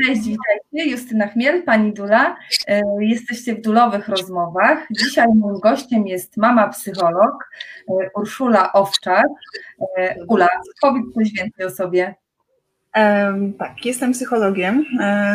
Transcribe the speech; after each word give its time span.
Cześć, 0.00 0.20
witajcie. 0.20 0.90
Justyna 0.90 1.26
Chmiel, 1.26 1.62
pani 1.62 1.92
Dula. 1.92 2.36
E, 2.68 2.82
jesteście 3.00 3.54
w 3.54 3.60
Dulowych 3.60 4.08
Rozmowach. 4.08 4.86
Dzisiaj 4.90 5.26
moim 5.34 5.60
gościem 5.60 6.06
jest 6.06 6.36
mama 6.36 6.68
psycholog 6.68 7.50
e, 7.88 8.10
Urszula 8.16 8.72
Owczak. 8.72 9.26
E, 9.98 10.16
Ula, 10.28 10.48
powiedz 10.80 11.04
coś 11.14 11.32
więcej 11.32 11.66
o 11.66 11.70
sobie. 11.70 12.14
Tak, 13.58 13.84
jestem 13.84 14.12
psychologiem, 14.12 14.84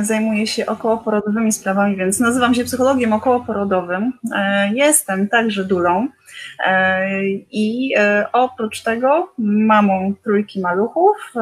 zajmuję 0.02 0.48
się 0.48 0.66
okołoporodowymi 0.66 1.52
sprawami, 1.52 1.96
więc 1.96 2.20
nazywam 2.20 2.54
się 2.54 2.64
psychologiem 2.64 3.14
okołoporodowym. 3.14 4.14
Jestem 4.74 5.28
także 5.28 5.66
dulą 5.66 6.08
i 7.52 7.94
oprócz 8.34 8.84
tego 8.84 9.34
mamą 9.38 10.14
trójki 10.24 10.62
maluchów, 10.62 11.34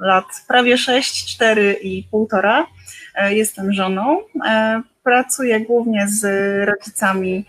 lat 0.00 0.24
prawie 0.48 0.78
6, 0.78 1.34
4 1.34 1.76
i 1.82 2.04
półtora. 2.10 2.66
Jestem 3.30 3.72
żoną. 3.72 4.18
Pracuję 5.02 5.60
głównie 5.60 6.08
z 6.08 6.24
rodzicami 6.68 7.44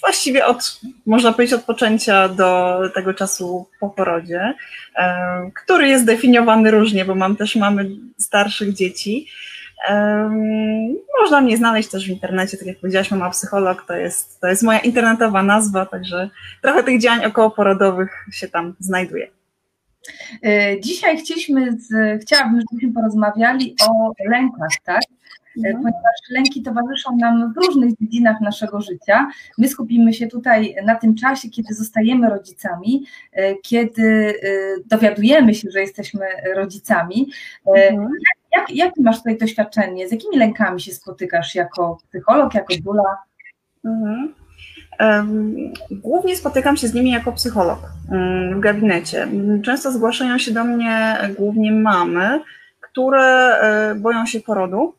właściwie 0.00 0.46
od, 0.46 0.80
można 1.06 1.32
powiedzieć, 1.32 1.54
od 1.54 1.64
poczęcia 1.64 2.28
do 2.28 2.80
tego 2.94 3.14
czasu 3.14 3.66
po 3.80 3.90
porodzie, 3.90 4.54
który 5.54 5.88
jest 5.88 6.04
definiowany 6.04 6.70
różnie, 6.70 7.04
bo 7.04 7.14
mam 7.14 7.36
też 7.36 7.56
mamy 7.56 7.86
starszych 8.18 8.72
dzieci. 8.72 9.26
Można 11.22 11.40
mnie 11.40 11.56
znaleźć 11.56 11.90
też 11.90 12.06
w 12.06 12.10
internecie, 12.10 12.56
tak 12.56 12.66
jak 12.66 12.78
powiedziałaś, 12.78 13.10
mama 13.10 13.30
psycholog, 13.30 13.84
to 13.86 13.96
jest, 13.96 14.40
to 14.40 14.48
jest 14.48 14.62
moja 14.62 14.78
internetowa 14.78 15.42
nazwa, 15.42 15.86
także 15.86 16.30
trochę 16.62 16.82
tych 16.82 17.00
działań 17.00 17.24
okołoporodowych 17.24 18.26
się 18.32 18.48
tam 18.48 18.74
znajduje. 18.78 19.28
E, 20.44 20.80
dzisiaj 20.80 21.18
chcieliśmy, 21.18 21.72
z, 21.72 22.22
chciałabym, 22.22 22.60
żebyśmy 22.60 22.92
porozmawiali 22.92 23.74
o 23.88 24.12
lękach, 24.30 24.70
tak? 24.84 25.02
E, 25.56 25.68
mhm. 25.68 25.82
ponieważ 25.82 26.16
lęki 26.30 26.62
towarzyszą 26.62 27.16
nam 27.16 27.52
w 27.52 27.56
różnych 27.56 27.96
dziedzinach 27.96 28.40
naszego 28.40 28.80
życia. 28.80 29.28
My 29.58 29.68
skupimy 29.68 30.12
się 30.12 30.26
tutaj 30.26 30.76
na 30.84 30.94
tym 30.94 31.14
czasie, 31.14 31.48
kiedy 31.48 31.74
zostajemy 31.74 32.30
rodzicami, 32.30 33.06
e, 33.32 33.54
kiedy 33.54 34.34
dowiadujemy 34.86 35.54
się, 35.54 35.70
że 35.70 35.80
jesteśmy 35.80 36.26
rodzicami. 36.56 37.30
Mhm. 37.66 38.08
Jak, 38.56 38.70
jakie 38.70 39.02
masz 39.02 39.16
tutaj 39.16 39.38
doświadczenie? 39.38 40.08
Z 40.08 40.12
jakimi 40.12 40.36
lękami 40.36 40.80
się 40.80 40.92
spotykasz 40.92 41.54
jako 41.54 41.98
psycholog, 42.08 42.54
jako 42.54 42.74
dula? 42.84 43.18
Mhm. 43.84 44.34
Głównie 45.90 46.36
spotykam 46.36 46.76
się 46.76 46.88
z 46.88 46.94
nimi 46.94 47.10
jako 47.10 47.32
psycholog 47.32 47.78
w 48.54 48.60
gabinecie. 48.60 49.28
Często 49.62 49.92
zgłaszają 49.92 50.38
się 50.38 50.52
do 50.52 50.64
mnie 50.64 51.16
głównie 51.38 51.72
mamy, 51.72 52.40
które 52.80 53.58
e, 53.60 53.94
boją 53.94 54.26
się 54.26 54.40
porodu, 54.40 54.94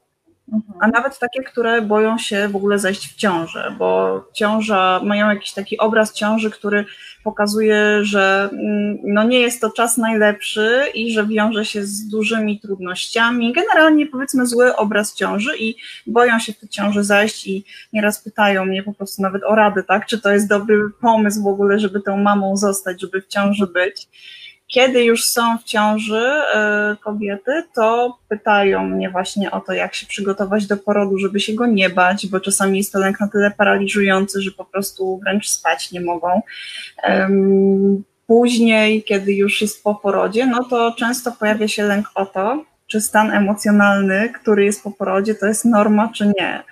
a 0.79 0.87
nawet 0.87 1.19
takie, 1.19 1.43
które 1.43 1.81
boją 1.81 2.17
się 2.17 2.47
w 2.47 2.55
ogóle 2.55 2.79
zejść 2.79 3.13
w 3.13 3.15
ciążę, 3.15 3.75
bo 3.79 4.23
ciąża, 4.33 5.01
mają 5.03 5.29
jakiś 5.29 5.53
taki 5.53 5.77
obraz 5.77 6.13
ciąży, 6.13 6.51
który 6.51 6.85
pokazuje, 7.23 7.99
że 8.01 8.49
mm, 8.51 8.97
no 9.03 9.23
nie 9.23 9.39
jest 9.39 9.61
to 9.61 9.69
czas 9.69 9.97
najlepszy 9.97 10.83
i 10.93 11.13
że 11.13 11.25
wiąże 11.25 11.65
się 11.65 11.83
z 11.83 12.07
dużymi 12.07 12.59
trudnościami. 12.59 13.53
Generalnie 13.53 14.07
powiedzmy 14.07 14.45
zły 14.45 14.75
obraz 14.75 15.15
ciąży 15.15 15.57
i 15.57 15.75
boją 16.07 16.39
się 16.39 16.53
w 16.53 16.59
tę 16.59 16.67
ciążę 16.67 17.03
zajść 17.03 17.47
i 17.47 17.65
nieraz 17.93 18.23
pytają 18.23 18.65
mnie 18.65 18.83
po 18.83 18.93
prostu 18.93 19.21
nawet 19.21 19.43
o 19.43 19.55
radę, 19.55 19.83
tak? 19.83 20.05
Czy 20.05 20.21
to 20.21 20.31
jest 20.31 20.49
dobry 20.49 20.89
pomysł 21.01 21.43
w 21.43 21.47
ogóle, 21.47 21.79
żeby 21.79 22.01
tą 22.01 22.17
mamą 22.17 22.57
zostać, 22.57 23.01
żeby 23.01 23.21
w 23.21 23.27
ciąży 23.27 23.67
być. 23.67 24.07
Kiedy 24.71 25.03
już 25.03 25.25
są 25.25 25.57
w 25.57 25.63
ciąży 25.63 26.21
e, 26.53 26.95
kobiety, 27.01 27.63
to 27.75 28.17
pytają 28.29 28.87
mnie 28.87 29.09
właśnie 29.09 29.51
o 29.51 29.61
to, 29.61 29.73
jak 29.73 29.95
się 29.95 30.07
przygotować 30.07 30.67
do 30.67 30.77
porodu, 30.77 31.17
żeby 31.17 31.39
się 31.39 31.53
go 31.53 31.65
nie 31.65 31.89
bać, 31.89 32.27
bo 32.27 32.39
czasami 32.39 32.77
jest 32.77 32.91
to 32.91 32.99
lęk 32.99 33.19
na 33.19 33.27
tyle 33.27 33.51
paraliżujący, 33.51 34.41
że 34.41 34.51
po 34.51 34.65
prostu 34.65 35.17
wręcz 35.17 35.47
spać 35.49 35.91
nie 35.91 36.01
mogą. 36.01 36.41
Później, 38.27 39.03
kiedy 39.03 39.33
już 39.33 39.61
jest 39.61 39.83
po 39.83 39.95
porodzie, 39.95 40.45
no 40.45 40.63
to 40.63 40.95
często 40.97 41.31
pojawia 41.31 41.67
się 41.67 41.83
lęk 41.83 42.07
o 42.15 42.25
to, 42.25 42.65
czy 42.87 43.01
stan 43.01 43.31
emocjonalny, 43.31 44.29
który 44.41 44.65
jest 44.65 44.83
po 44.83 44.91
porodzie, 44.91 45.35
to 45.35 45.45
jest 45.45 45.65
norma, 45.65 46.09
czy 46.15 46.31
nie. 46.39 46.63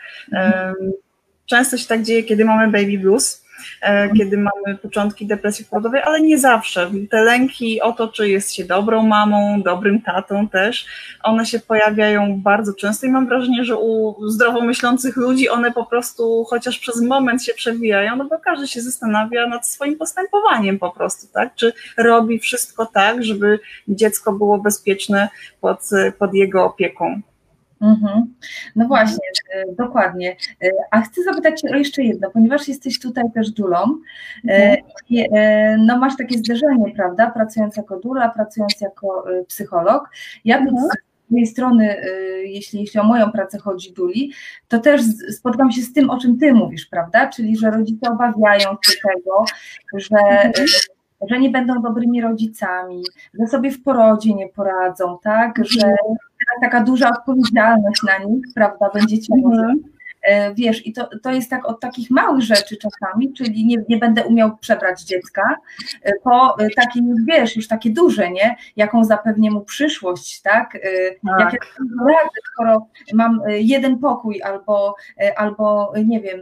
Często 1.45 1.77
się 1.77 1.87
tak 1.87 2.03
dzieje, 2.03 2.23
kiedy 2.23 2.45
mamy 2.45 2.71
baby 2.71 2.97
blues, 2.97 3.45
kiedy 4.17 4.37
mamy 4.37 4.77
początki 4.81 5.27
depresji 5.27 5.65
porodowej, 5.65 6.01
ale 6.05 6.21
nie 6.21 6.39
zawsze. 6.39 6.91
Te 7.09 7.21
lęki 7.21 7.81
o 7.81 7.91
to, 7.91 8.07
czy 8.07 8.29
jest 8.29 8.53
się 8.53 8.65
dobrą 8.65 9.03
mamą, 9.03 9.61
dobrym 9.61 10.01
tatą 10.01 10.47
też, 10.47 10.85
one 11.23 11.45
się 11.45 11.59
pojawiają 11.59 12.41
bardzo 12.41 12.73
często 12.73 13.07
i 13.07 13.09
mam 13.09 13.27
wrażenie, 13.27 13.63
że 13.63 13.77
u 13.77 14.15
zdrowo 14.29 14.61
myślących 14.61 15.17
ludzi 15.17 15.49
one 15.49 15.71
po 15.71 15.85
prostu 15.85 16.45
chociaż 16.49 16.79
przez 16.79 17.01
moment 17.01 17.43
się 17.43 17.53
przewijają, 17.53 18.15
no 18.15 18.25
bo 18.25 18.39
każdy 18.39 18.67
się 18.67 18.81
zastanawia 18.81 19.47
nad 19.47 19.67
swoim 19.67 19.97
postępowaniem 19.97 20.79
po 20.79 20.91
prostu, 20.91 21.27
tak? 21.33 21.55
Czy 21.55 21.73
robi 21.97 22.39
wszystko 22.39 22.85
tak, 22.85 23.23
żeby 23.23 23.59
dziecko 23.87 24.33
było 24.33 24.57
bezpieczne 24.57 25.29
pod, 25.61 25.79
pod 26.19 26.33
jego 26.33 26.65
opieką. 26.65 27.21
Mhm. 27.81 28.33
No 28.75 28.87
właśnie, 28.87 29.27
e, 29.53 29.75
dokładnie. 29.75 30.35
E, 30.63 30.69
a 30.91 31.01
chcę 31.01 31.23
zapytać 31.23 31.61
Cię 31.61 31.69
o 31.69 31.75
jeszcze 31.75 32.03
jedno, 32.03 32.31
ponieważ 32.31 32.67
jesteś 32.67 32.99
tutaj 32.99 33.31
też 33.31 33.51
dulą 33.51 33.77
e, 34.47 34.77
mhm. 35.11 35.85
no 35.85 35.97
masz 35.97 36.17
takie 36.17 36.37
zderzenie, 36.37 36.93
prawda, 36.95 37.31
pracując 37.31 37.77
jako 37.77 37.99
dula, 37.99 38.29
pracując 38.29 38.81
jako 38.81 39.25
psycholog. 39.47 40.09
Ja 40.45 40.57
mhm. 40.57 40.77
z 40.77 41.31
mojej 41.31 41.47
strony, 41.47 41.95
jeśli, 42.43 42.79
jeśli 42.79 42.99
o 42.99 43.03
moją 43.03 43.31
pracę 43.31 43.57
chodzi 43.57 43.93
duli, 43.93 44.33
to 44.67 44.79
też 44.79 45.01
spotykam 45.31 45.71
się 45.71 45.81
z 45.81 45.93
tym, 45.93 46.09
o 46.09 46.19
czym 46.19 46.39
Ty 46.39 46.53
mówisz, 46.53 46.85
prawda, 46.85 47.27
czyli 47.27 47.57
że 47.57 47.71
rodzice 47.71 48.09
obawiają 48.11 48.69
się 48.69 48.93
tego, 49.07 49.45
że 49.93 50.17
mhm 50.17 50.67
że 51.27 51.39
nie 51.39 51.49
będą 51.49 51.81
dobrymi 51.81 52.21
rodzicami, 52.21 53.03
że 53.39 53.47
sobie 53.47 53.71
w 53.71 53.83
porodzie 53.83 54.33
nie 54.33 54.49
poradzą, 54.49 55.17
tak, 55.23 55.55
że 55.65 55.95
taka 56.61 56.83
duża 56.83 57.09
odpowiedzialność 57.09 58.03
na 58.03 58.17
nich, 58.17 58.43
prawda, 58.55 58.89
będzie 58.93 59.19
ciągle. 59.19 59.59
Mhm. 59.59 59.79
E, 60.21 60.53
wiesz, 60.53 60.87
i 60.87 60.93
to, 60.93 61.09
to 61.23 61.31
jest 61.31 61.49
tak 61.49 61.65
od 61.67 61.79
takich 61.79 62.11
małych 62.11 62.41
rzeczy 62.41 62.77
czasami, 62.77 63.33
czyli 63.33 63.65
nie, 63.65 63.77
nie 63.89 63.97
będę 63.97 64.23
umiał 64.23 64.57
przebrać 64.57 65.01
dziecka, 65.01 65.55
e, 66.03 66.11
po 66.23 66.59
e, 66.59 66.69
takie, 66.75 66.99
wiesz, 67.27 67.55
już 67.55 67.67
takie 67.67 67.89
duże, 67.89 68.31
nie? 68.31 68.55
Jaką 68.75 69.03
zapewnię 69.03 69.51
mu 69.51 69.61
przyszłość, 69.61 70.41
tak? 70.41 70.73
tak. 71.27 71.53
Jak 71.53 71.53
ja 71.53 71.59
radzę, 72.07 72.37
skoro 72.53 72.87
mam 73.13 73.41
jeden 73.47 73.99
pokój 73.99 74.41
albo, 74.41 74.95
albo 75.37 75.93
nie 76.05 76.21
wiem, 76.21 76.41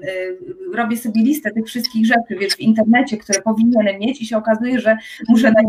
robię 0.73 0.97
sobie 0.97 1.21
listę 1.21 1.51
tych 1.51 1.65
wszystkich 1.65 2.05
rzeczy, 2.05 2.35
wiesz, 2.39 2.53
w 2.53 2.59
internecie, 2.59 3.17
które 3.17 3.41
powinienem 3.41 3.99
mieć 3.99 4.21
i 4.21 4.25
się 4.25 4.37
okazuje, 4.37 4.79
że 4.79 4.97
muszę 5.29 5.51
na 5.51 5.61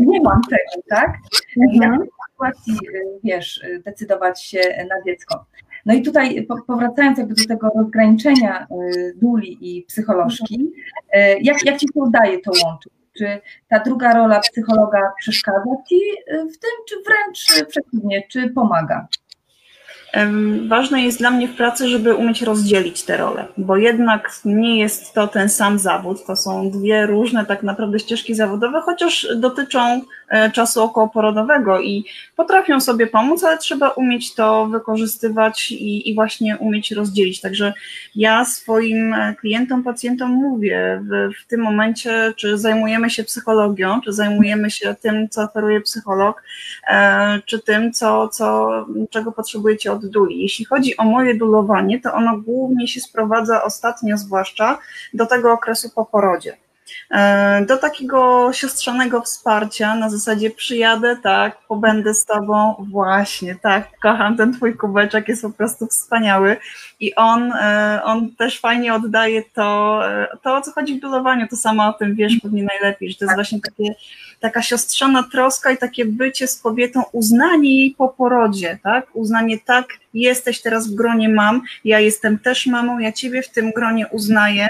nie 0.00 0.20
mam 0.20 0.40
tego, 0.42 0.82
tak? 0.88 1.16
Mhm. 1.56 1.92
Jak 1.92 2.00
w 2.00 2.19
sytuacji, 2.40 2.88
wiesz, 3.24 3.60
decydować 3.84 4.42
się 4.44 4.60
na 4.90 5.02
dziecko. 5.06 5.46
No 5.86 5.94
i 5.94 6.02
tutaj 6.02 6.46
powracając 6.66 7.18
jakby 7.18 7.34
do 7.34 7.46
tego 7.46 7.70
rozgraniczenia 7.76 8.66
y, 8.94 9.14
duli 9.16 9.58
i 9.60 9.82
psycholożki, 9.82 10.72
y, 11.14 11.18
jak, 11.40 11.64
jak 11.64 11.76
Ci 11.76 11.86
się 11.86 12.00
udaje 12.00 12.40
to 12.40 12.50
łączyć? 12.64 12.92
Czy 13.18 13.40
ta 13.68 13.78
druga 13.78 14.14
rola 14.14 14.40
psychologa 14.40 15.12
przeszkadza 15.20 15.70
Ci 15.88 15.94
y, 15.94 16.38
w 16.38 16.58
tym, 16.58 16.70
czy 16.88 16.94
wręcz 17.06 17.68
przeciwnie, 17.68 18.22
czy 18.28 18.50
pomaga? 18.50 19.08
Ważne 20.68 21.02
jest 21.02 21.18
dla 21.18 21.30
mnie 21.30 21.48
w 21.48 21.56
pracy, 21.56 21.88
żeby 21.88 22.14
umieć 22.14 22.42
rozdzielić 22.42 23.02
te 23.02 23.16
role, 23.16 23.46
bo 23.56 23.76
jednak 23.76 24.30
nie 24.44 24.78
jest 24.78 25.14
to 25.14 25.28
ten 25.28 25.48
sam 25.48 25.78
zawód, 25.78 26.26
to 26.26 26.36
są 26.36 26.70
dwie 26.70 27.06
różne 27.06 27.46
tak 27.46 27.62
naprawdę 27.62 27.98
ścieżki 27.98 28.34
zawodowe, 28.34 28.80
chociaż 28.80 29.28
dotyczą 29.36 30.00
czasu 30.52 30.82
okołoporodowego 30.82 31.80
i 31.80 32.04
potrafią 32.36 32.80
sobie 32.80 33.06
pomóc, 33.06 33.44
ale 33.44 33.58
trzeba 33.58 33.88
umieć 33.88 34.34
to 34.34 34.66
wykorzystywać 34.66 35.70
i, 35.70 36.10
i 36.10 36.14
właśnie 36.14 36.56
umieć 36.58 36.90
rozdzielić. 36.90 37.40
Także 37.40 37.72
ja 38.14 38.44
swoim 38.44 39.14
e, 39.14 39.34
klientom, 39.34 39.82
pacjentom 39.82 40.30
mówię 40.30 41.02
w, 41.02 41.30
w 41.44 41.46
tym 41.46 41.60
momencie, 41.60 42.32
czy 42.36 42.58
zajmujemy 42.58 43.10
się 43.10 43.24
psychologią, 43.24 44.00
czy 44.00 44.12
zajmujemy 44.12 44.70
się 44.70 44.94
tym, 45.00 45.28
co 45.28 45.42
oferuje 45.42 45.80
psycholog, 45.80 46.42
e, 46.88 47.40
czy 47.46 47.58
tym, 47.62 47.92
co, 47.92 48.28
co, 48.28 48.70
czego 49.10 49.32
potrzebujecie 49.32 49.92
od 49.92 50.06
duli. 50.06 50.42
Jeśli 50.42 50.64
chodzi 50.64 50.96
o 50.96 51.04
moje 51.04 51.34
dulowanie, 51.34 52.00
to 52.00 52.12
ono 52.12 52.36
głównie 52.38 52.88
się 52.88 53.00
sprowadza 53.00 53.62
ostatnio 53.62 54.18
zwłaszcza 54.18 54.78
do 55.14 55.26
tego 55.26 55.52
okresu 55.52 55.90
po 55.94 56.04
porodzie. 56.04 56.56
E, 57.10 57.64
do 57.66 57.76
takiego 57.76 58.50
siostrzanego 58.52 59.20
wsparcia 59.22 59.94
na 59.94 60.10
zasadzie 60.10 60.50
przyjadę, 60.50 61.16
tak, 61.22 61.58
pobędę 61.68 62.14
z 62.14 62.24
tobą, 62.24 62.86
właśnie, 62.90 63.56
tak, 63.62 63.98
kocham 64.02 64.36
ten 64.36 64.52
twój 64.52 64.76
kubeczek, 64.76 65.28
jest 65.28 65.42
po 65.42 65.50
prostu 65.50 65.86
wspaniały. 65.86 66.56
I 67.00 67.14
on, 67.14 67.52
e, 67.52 68.00
on 68.04 68.34
też 68.36 68.60
fajnie 68.60 68.94
oddaje 68.94 69.42
to, 69.54 70.00
e, 70.10 70.26
to 70.42 70.56
o 70.56 70.60
co 70.60 70.72
chodzi 70.72 70.98
w 70.98 71.00
budowaniu, 71.00 71.48
to 71.48 71.56
samo 71.56 71.88
o 71.88 71.92
tym 71.92 72.14
wiesz 72.14 72.32
pewnie 72.42 72.62
najlepiej, 72.62 73.10
że 73.10 73.18
to 73.18 73.24
jest 73.24 73.34
właśnie 73.34 73.60
takie, 73.60 73.94
taka 74.40 74.62
siostrzana 74.62 75.22
troska 75.32 75.70
i 75.70 75.78
takie 75.78 76.04
bycie 76.04 76.48
z 76.48 76.60
kobietą, 76.60 77.02
uznanie 77.12 77.78
jej 77.78 77.94
po 77.98 78.08
porodzie, 78.08 78.78
tak, 78.82 79.06
uznanie 79.14 79.58
tak, 79.58 79.86
jesteś 80.14 80.62
teraz 80.62 80.90
w 80.90 80.94
gronie 80.94 81.28
mam, 81.28 81.62
ja 81.84 82.00
jestem 82.00 82.38
też 82.38 82.66
mamą, 82.66 82.98
ja 82.98 83.12
ciebie 83.12 83.42
w 83.42 83.50
tym 83.50 83.70
gronie 83.70 84.06
uznaję, 84.08 84.68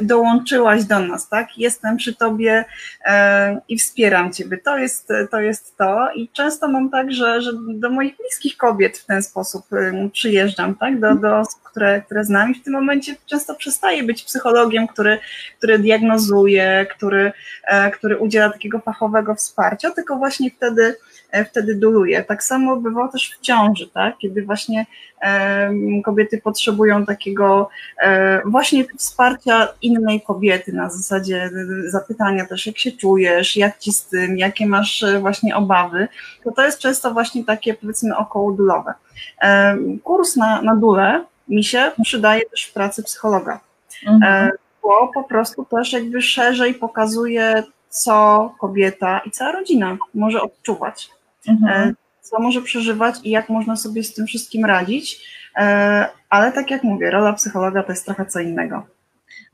dołączyłaś 0.00 0.84
do 0.84 0.98
nas, 0.98 1.28
tak, 1.28 1.47
jestem 1.56 1.96
przy 1.96 2.14
tobie 2.14 2.64
e, 3.04 3.60
i 3.68 3.78
wspieram 3.78 4.32
ciebie. 4.32 4.58
To 4.58 4.78
jest 4.78 5.08
to. 5.30 5.40
Jest 5.40 5.76
to. 5.76 6.12
I 6.12 6.28
często 6.28 6.68
mam 6.68 6.90
tak, 6.90 7.12
że, 7.12 7.42
że 7.42 7.52
do 7.68 7.90
moich 7.90 8.16
bliskich 8.16 8.56
kobiet 8.56 8.98
w 8.98 9.06
ten 9.06 9.22
sposób 9.22 9.72
e, 9.72 10.08
przyjeżdżam, 10.12 10.74
tak? 10.74 11.00
do, 11.00 11.14
do 11.14 11.38
osób, 11.38 11.62
które, 11.62 12.02
które 12.02 12.24
znam 12.24 12.50
i 12.50 12.54
w 12.54 12.62
tym 12.62 12.72
momencie 12.72 13.16
często 13.26 13.54
przestaję 13.54 14.02
być 14.02 14.22
psychologiem, 14.22 14.88
który, 14.88 15.18
który 15.58 15.78
diagnozuje, 15.78 16.86
który, 16.90 17.32
e, 17.64 17.90
który 17.90 18.16
udziela 18.16 18.50
takiego 18.50 18.78
fachowego 18.78 19.34
wsparcia, 19.34 19.90
tylko 19.90 20.16
właśnie 20.16 20.50
wtedy 20.50 20.96
wtedy 21.50 21.74
duluje. 21.74 22.24
Tak 22.24 22.42
samo 22.42 22.76
bywało 22.76 23.08
też 23.08 23.30
w 23.30 23.40
ciąży, 23.40 23.88
tak? 23.88 24.18
kiedy 24.18 24.42
właśnie 24.42 24.86
kobiety 26.04 26.40
potrzebują 26.40 27.06
takiego 27.06 27.68
e, 28.02 28.42
właśnie 28.44 28.84
wsparcia 28.98 29.68
innej 29.82 30.20
kobiety 30.20 30.72
na 30.72 30.90
zasadzie 30.90 31.50
zapytania 31.86 32.46
też, 32.46 32.66
jak 32.66 32.78
się 32.78 32.92
czujesz, 32.92 33.56
jak 33.56 33.78
ci 33.78 33.92
z 33.92 34.06
tym, 34.06 34.38
jakie 34.38 34.66
masz 34.66 35.02
e, 35.02 35.18
właśnie 35.18 35.56
obawy, 35.56 36.08
to 36.44 36.52
to 36.52 36.64
jest 36.64 36.78
często 36.78 37.12
właśnie 37.12 37.44
takie 37.44 37.74
powiedzmy 37.74 38.16
okołodulowe. 38.16 38.94
Kurs 40.04 40.36
na, 40.36 40.62
na 40.62 40.76
dule 40.76 41.24
mi 41.48 41.64
się 41.64 41.92
przydaje 42.02 42.42
też 42.50 42.64
w 42.64 42.72
pracy 42.72 43.02
psychologa, 43.02 43.60
mhm. 44.06 44.50
bo 44.82 45.10
po 45.14 45.24
prostu 45.24 45.64
też 45.64 45.92
jakby 45.92 46.22
szerzej 46.22 46.74
pokazuje, 46.74 47.62
co 47.88 48.54
kobieta 48.60 49.18
i 49.18 49.30
cała 49.30 49.52
rodzina 49.52 49.96
może 50.14 50.42
odczuwać. 50.42 51.10
Mhm 51.48 51.94
co 52.30 52.40
może 52.40 52.62
przeżywać 52.62 53.14
i 53.24 53.30
jak 53.30 53.48
można 53.48 53.76
sobie 53.76 54.02
z 54.04 54.14
tym 54.14 54.26
wszystkim 54.26 54.64
radzić. 54.64 55.28
E, 55.56 56.08
ale 56.30 56.52
tak 56.52 56.70
jak 56.70 56.84
mówię, 56.84 57.10
rola 57.10 57.32
psychologa 57.32 57.82
to 57.82 57.92
jest 57.92 58.04
trochę 58.04 58.26
co 58.26 58.40
innego. 58.40 58.86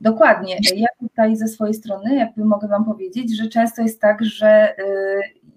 Dokładnie. 0.01 0.57
Ja 0.75 0.87
tutaj 0.99 1.35
ze 1.35 1.47
swojej 1.47 1.73
strony 1.73 2.15
jakby 2.15 2.45
mogę 2.45 2.67
Wam 2.67 2.85
powiedzieć, 2.85 3.37
że 3.37 3.47
często 3.47 3.81
jest 3.81 4.01
tak, 4.01 4.25
że 4.25 4.75
y, 4.79 4.83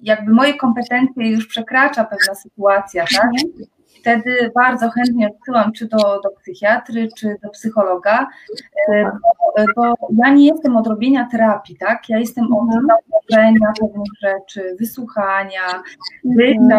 jakby 0.03 0.33
moje 0.33 0.55
kompetencje 0.55 1.31
już 1.31 1.47
przekracza 1.47 2.05
pewna 2.05 2.35
sytuacja, 2.35 3.05
tak? 3.17 3.31
Wtedy 4.01 4.51
bardzo 4.55 4.91
chętnie 4.91 5.29
odsyłam 5.29 5.73
czy 5.73 5.87
do, 5.87 5.99
do 5.99 6.31
psychiatry, 6.41 7.09
czy 7.17 7.37
do 7.43 7.49
psychologa, 7.49 8.27
y, 8.89 9.05
bo, 9.77 9.95
bo 10.01 10.09
ja 10.19 10.35
nie 10.35 10.47
jestem 10.47 10.77
od 10.77 10.87
robienia 10.87 11.29
terapii, 11.31 11.77
tak? 11.77 12.09
Ja 12.09 12.19
jestem 12.19 12.53
od 12.53 12.63
mhm. 12.63 12.87
nauczenia 12.87 13.73
pewnych 13.81 14.13
rzeczy, 14.23 14.77
wysłuchania, 14.79 15.83
mhm 16.25 16.79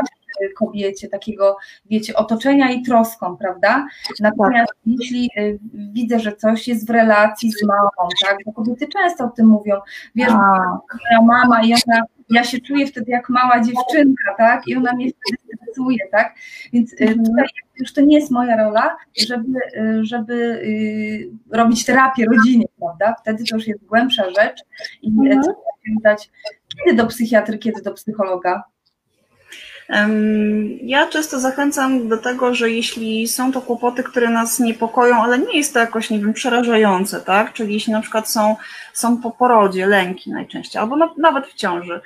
kobiecie, 0.58 1.08
takiego, 1.08 1.58
wiecie, 1.86 2.16
otoczenia 2.16 2.72
i 2.72 2.81
troską, 2.81 3.38
prawda? 3.38 3.88
Natomiast 4.20 4.74
jeśli 4.86 5.30
y, 5.38 5.60
widzę, 5.74 6.20
że 6.20 6.36
coś 6.36 6.68
jest 6.68 6.88
w 6.88 6.90
relacji 6.90 7.52
z 7.52 7.64
mamą, 7.64 8.10
tak, 8.26 8.38
bo 8.46 8.54
kobiety 8.54 8.88
często 8.88 9.26
o 9.26 9.30
tym 9.30 9.48
mówią, 9.48 9.76
wiesz, 10.16 10.31
moja 10.31 11.22
mama 11.26 11.64
i 11.64 11.74
ona, 11.74 12.02
ja 12.30 12.44
się 12.44 12.60
czuję 12.60 12.88
wtedy 12.88 13.12
jak 13.12 13.30
mała 13.30 13.60
dziewczynka, 13.60 14.36
tak, 14.38 14.68
i 14.68 14.76
ona 14.76 14.94
mnie 14.94 15.06
wtedy 15.10 15.58
stresuje, 15.64 16.08
tak, 16.12 16.36
więc 16.74 16.94
y, 16.94 16.96
mhm. 17.00 17.25
tutaj 17.25 17.46
już 17.80 17.94
to 17.94 18.02
nie 18.02 18.16
jest 18.16 18.32
moja 18.32 18.58
rola, 18.58 18.98
żeby, 19.28 19.60
y, 19.78 20.06
żeby 20.06 20.62
robić 21.52 21.86
terapię 21.86 22.25
rodzinie, 22.25 22.66
prawda, 22.80 23.16
wtedy 23.22 23.44
to 23.44 23.56
już 23.56 23.68
jest 23.68 23.86
głębsza 23.86 24.30
rzecz 24.30 24.64
i 25.02 25.08
mhm. 25.08 25.42
trzeba 25.42 25.56
się 25.56 26.02
dać 26.04 26.32
kiedy 26.78 26.98
do 26.98 27.08
psychiatry, 27.08 27.58
kiedy 27.58 27.82
do 27.82 27.94
psychologa, 27.94 28.64
ja 30.81 31.07
często 31.07 31.39
zachęcam 31.39 32.07
do 32.07 32.18
tego, 32.18 32.53
że 32.56 32.69
jeśli 32.69 33.27
są 33.27 33.51
to 33.51 33.62
kłopoty, 33.62 34.03
które 34.03 34.30
nas 34.30 34.59
niepokoją, 34.59 35.24
ale 35.24 35.39
nie 35.39 35.57
jest 35.57 35.74
to 35.74 35.80
jakoś, 35.80 36.09
nie 36.09 36.19
wiem, 36.19 36.33
przerażające, 36.33 37.19
tak? 37.19 37.53
Czyli 37.53 37.74
jeśli 37.74 37.94
na 37.94 38.01
przykład 38.01 38.30
są, 38.30 38.56
są 38.94 39.18
po 39.18 39.31
porodzie, 39.31 39.88
lęki 39.88 40.31
najczęściej, 40.31 40.81
albo 40.81 40.95
na, 40.95 41.09
nawet 41.18 41.47
w 41.47 41.53
ciąży, 41.53 42.01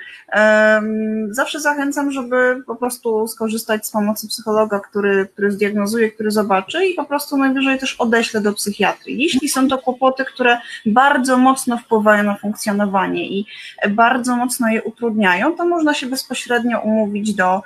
zawsze 1.30 1.60
zachęcam, 1.60 2.12
żeby 2.12 2.62
po 2.66 2.76
prostu 2.76 3.28
skorzystać 3.28 3.86
z 3.86 3.90
pomocy 3.90 4.28
psychologa, 4.28 4.80
który, 4.80 5.28
który 5.32 5.52
zdiagnozuje, 5.52 6.10
który 6.10 6.30
zobaczy 6.30 6.86
i 6.86 6.94
po 6.94 7.04
prostu 7.04 7.36
najwyżej 7.36 7.78
też 7.78 7.94
odeślę 7.94 8.40
do 8.40 8.52
psychiatrii. 8.52 9.22
Jeśli 9.22 9.48
są 9.48 9.68
to 9.68 9.78
kłopoty, 9.78 10.24
które 10.24 10.58
bardzo 10.86 11.38
mocno 11.38 11.78
wpływają 11.78 12.22
na 12.22 12.34
funkcjonowanie 12.34 13.28
i 13.28 13.46
bardzo 13.90 14.36
mocno 14.36 14.68
je 14.68 14.82
utrudniają, 14.82 15.56
to 15.56 15.66
można 15.66 15.94
się 15.94 16.06
bezpośrednio 16.06 16.80
umówić 16.80 17.34
do 17.34 17.62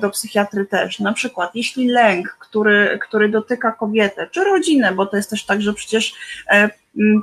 do 0.00 0.10
psychiatry 0.10 0.66
też. 0.66 0.98
Na 0.98 1.12
przykład, 1.12 1.50
jeśli 1.54 1.88
lęk, 1.88 2.36
który, 2.40 2.98
który 3.02 3.28
dotyka 3.28 3.72
kobietę, 3.72 4.28
czy 4.30 4.44
rodzinę, 4.44 4.92
bo 4.92 5.06
to 5.06 5.16
jest 5.16 5.30
też 5.30 5.44
tak, 5.44 5.62
że 5.62 5.74
przecież 5.74 6.14
e, 6.50 6.70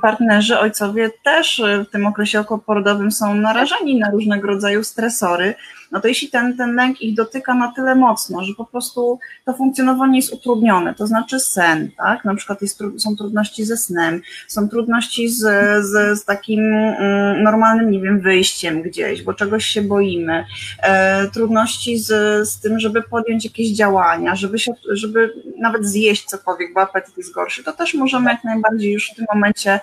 partnerzy, 0.02 0.58
ojcowie 0.58 1.10
też 1.24 1.62
w 1.88 1.90
tym 1.90 2.06
okresie 2.06 2.40
okołoporodowym 2.40 3.12
są 3.12 3.34
narażeni 3.34 3.98
na 3.98 4.10
różnego 4.10 4.46
rodzaju 4.46 4.84
stresory, 4.84 5.54
no 5.90 6.00
to 6.00 6.08
jeśli 6.08 6.28
ten, 6.28 6.56
ten 6.56 6.74
lęk 6.74 7.02
ich 7.02 7.14
dotyka 7.14 7.54
na 7.54 7.72
tyle 7.72 7.94
mocno, 7.94 8.44
że 8.44 8.54
po 8.54 8.64
prostu 8.64 9.18
to 9.44 9.52
funkcjonowanie 9.52 10.18
jest 10.18 10.32
utrudnione, 10.32 10.94
to 10.94 11.06
znaczy 11.06 11.40
sen, 11.40 11.90
tak, 11.96 12.24
na 12.24 12.34
przykład 12.34 12.62
jest, 12.62 12.82
są 12.98 13.16
trudności 13.16 13.64
ze 13.64 13.76
snem, 13.76 14.22
są 14.48 14.68
trudności 14.68 15.28
z, 15.28 15.38
z, 15.84 16.20
z 16.20 16.24
takim 16.24 16.60
mm, 16.60 17.42
normalnym, 17.42 17.90
nie 17.90 18.00
wiem, 18.00 18.20
wyjściem 18.20 18.82
gdzieś, 18.82 19.22
bo 19.22 19.34
czegoś 19.34 19.64
się 19.64 19.82
boimy, 19.82 20.44
e, 20.82 21.28
trudności 21.28 21.98
z, 21.98 22.08
z 22.48 22.60
tym, 22.60 22.80
żeby 22.80 23.02
podjąć 23.02 23.44
jakieś 23.44 23.68
działania, 23.68 24.36
żeby, 24.36 24.58
się, 24.58 24.72
żeby 24.90 25.34
nawet 25.58 25.86
zjeść 25.86 26.24
cokolwiek, 26.24 26.74
bo 26.74 26.80
apetyt 26.80 27.16
jest 27.16 27.34
gorszy, 27.34 27.64
to 27.64 27.72
też 27.72 27.94
możemy 27.94 28.30
jak 28.30 28.44
najbardziej 28.44 28.92
już 28.92 29.10
w 29.10 29.14
tym 29.14 29.26
momencie 29.34 29.59
e, 29.66 29.80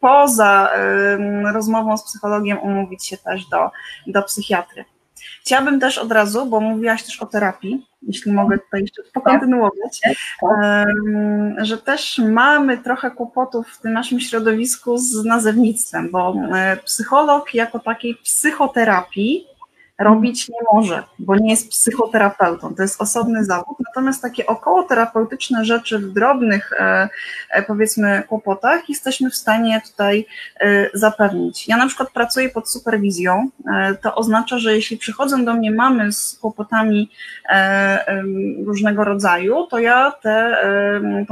poza 0.00 0.70
rozmową 1.52 1.96
z 1.96 2.04
psychologiem 2.04 2.58
umówić 2.58 3.06
się 3.06 3.16
też 3.16 3.46
do, 3.46 3.70
do 4.06 4.22
psychiatry. 4.22 4.84
Chciałabym 5.40 5.80
też 5.80 5.98
od 5.98 6.12
razu, 6.12 6.46
bo 6.46 6.60
mówiłaś 6.60 7.02
też 7.02 7.22
o 7.22 7.26
terapii, 7.26 7.86
jeśli 8.02 8.32
mogę 8.32 8.58
tutaj 8.58 8.80
jeszcze 8.80 9.02
pokontynuować, 9.14 10.00
że 11.58 11.78
też 11.78 12.18
mamy 12.18 12.78
trochę 12.78 13.10
kłopotów 13.10 13.68
w 13.68 13.80
tym 13.80 13.92
naszym 13.92 14.20
środowisku 14.20 14.98
z 14.98 15.24
nazewnictwem, 15.24 16.10
bo 16.10 16.34
e, 16.54 16.76
psycholog 16.76 17.54
jako 17.54 17.78
takiej 17.78 18.14
psychoterapii 18.14 19.46
robić 19.98 20.48
nie 20.48 20.58
może, 20.72 21.02
bo 21.18 21.36
nie 21.36 21.50
jest 21.50 21.70
psychoterapeutą, 21.70 22.74
to 22.74 22.82
jest 22.82 23.02
osobny 23.02 23.44
zawód, 23.44 23.76
natomiast 23.86 24.22
takie 24.22 24.46
okołoterapeutyczne 24.46 25.64
rzeczy 25.64 25.98
w 25.98 26.12
drobnych, 26.12 26.72
e, 26.72 27.08
e, 27.50 27.62
powiedzmy, 27.62 28.22
kłopotach 28.28 28.88
jesteśmy 28.88 29.30
w 29.30 29.36
stanie 29.36 29.82
tutaj 29.90 30.26
e, 30.60 30.90
zapewnić. 30.94 31.68
Ja 31.68 31.76
na 31.76 31.86
przykład 31.86 32.10
pracuję 32.10 32.48
pod 32.48 32.70
superwizją, 32.70 33.48
to 34.02 34.14
oznacza, 34.14 34.58
że 34.58 34.74
jeśli 34.74 34.96
przychodzą 34.96 35.44
do 35.44 35.54
mnie 35.54 35.70
mamy 35.70 36.12
z 36.12 36.38
kłopotami 36.40 37.10
różnego 38.66 39.04
rodzaju, 39.04 39.66
to 39.66 39.78
ja 39.78 40.12
tę 40.22 40.56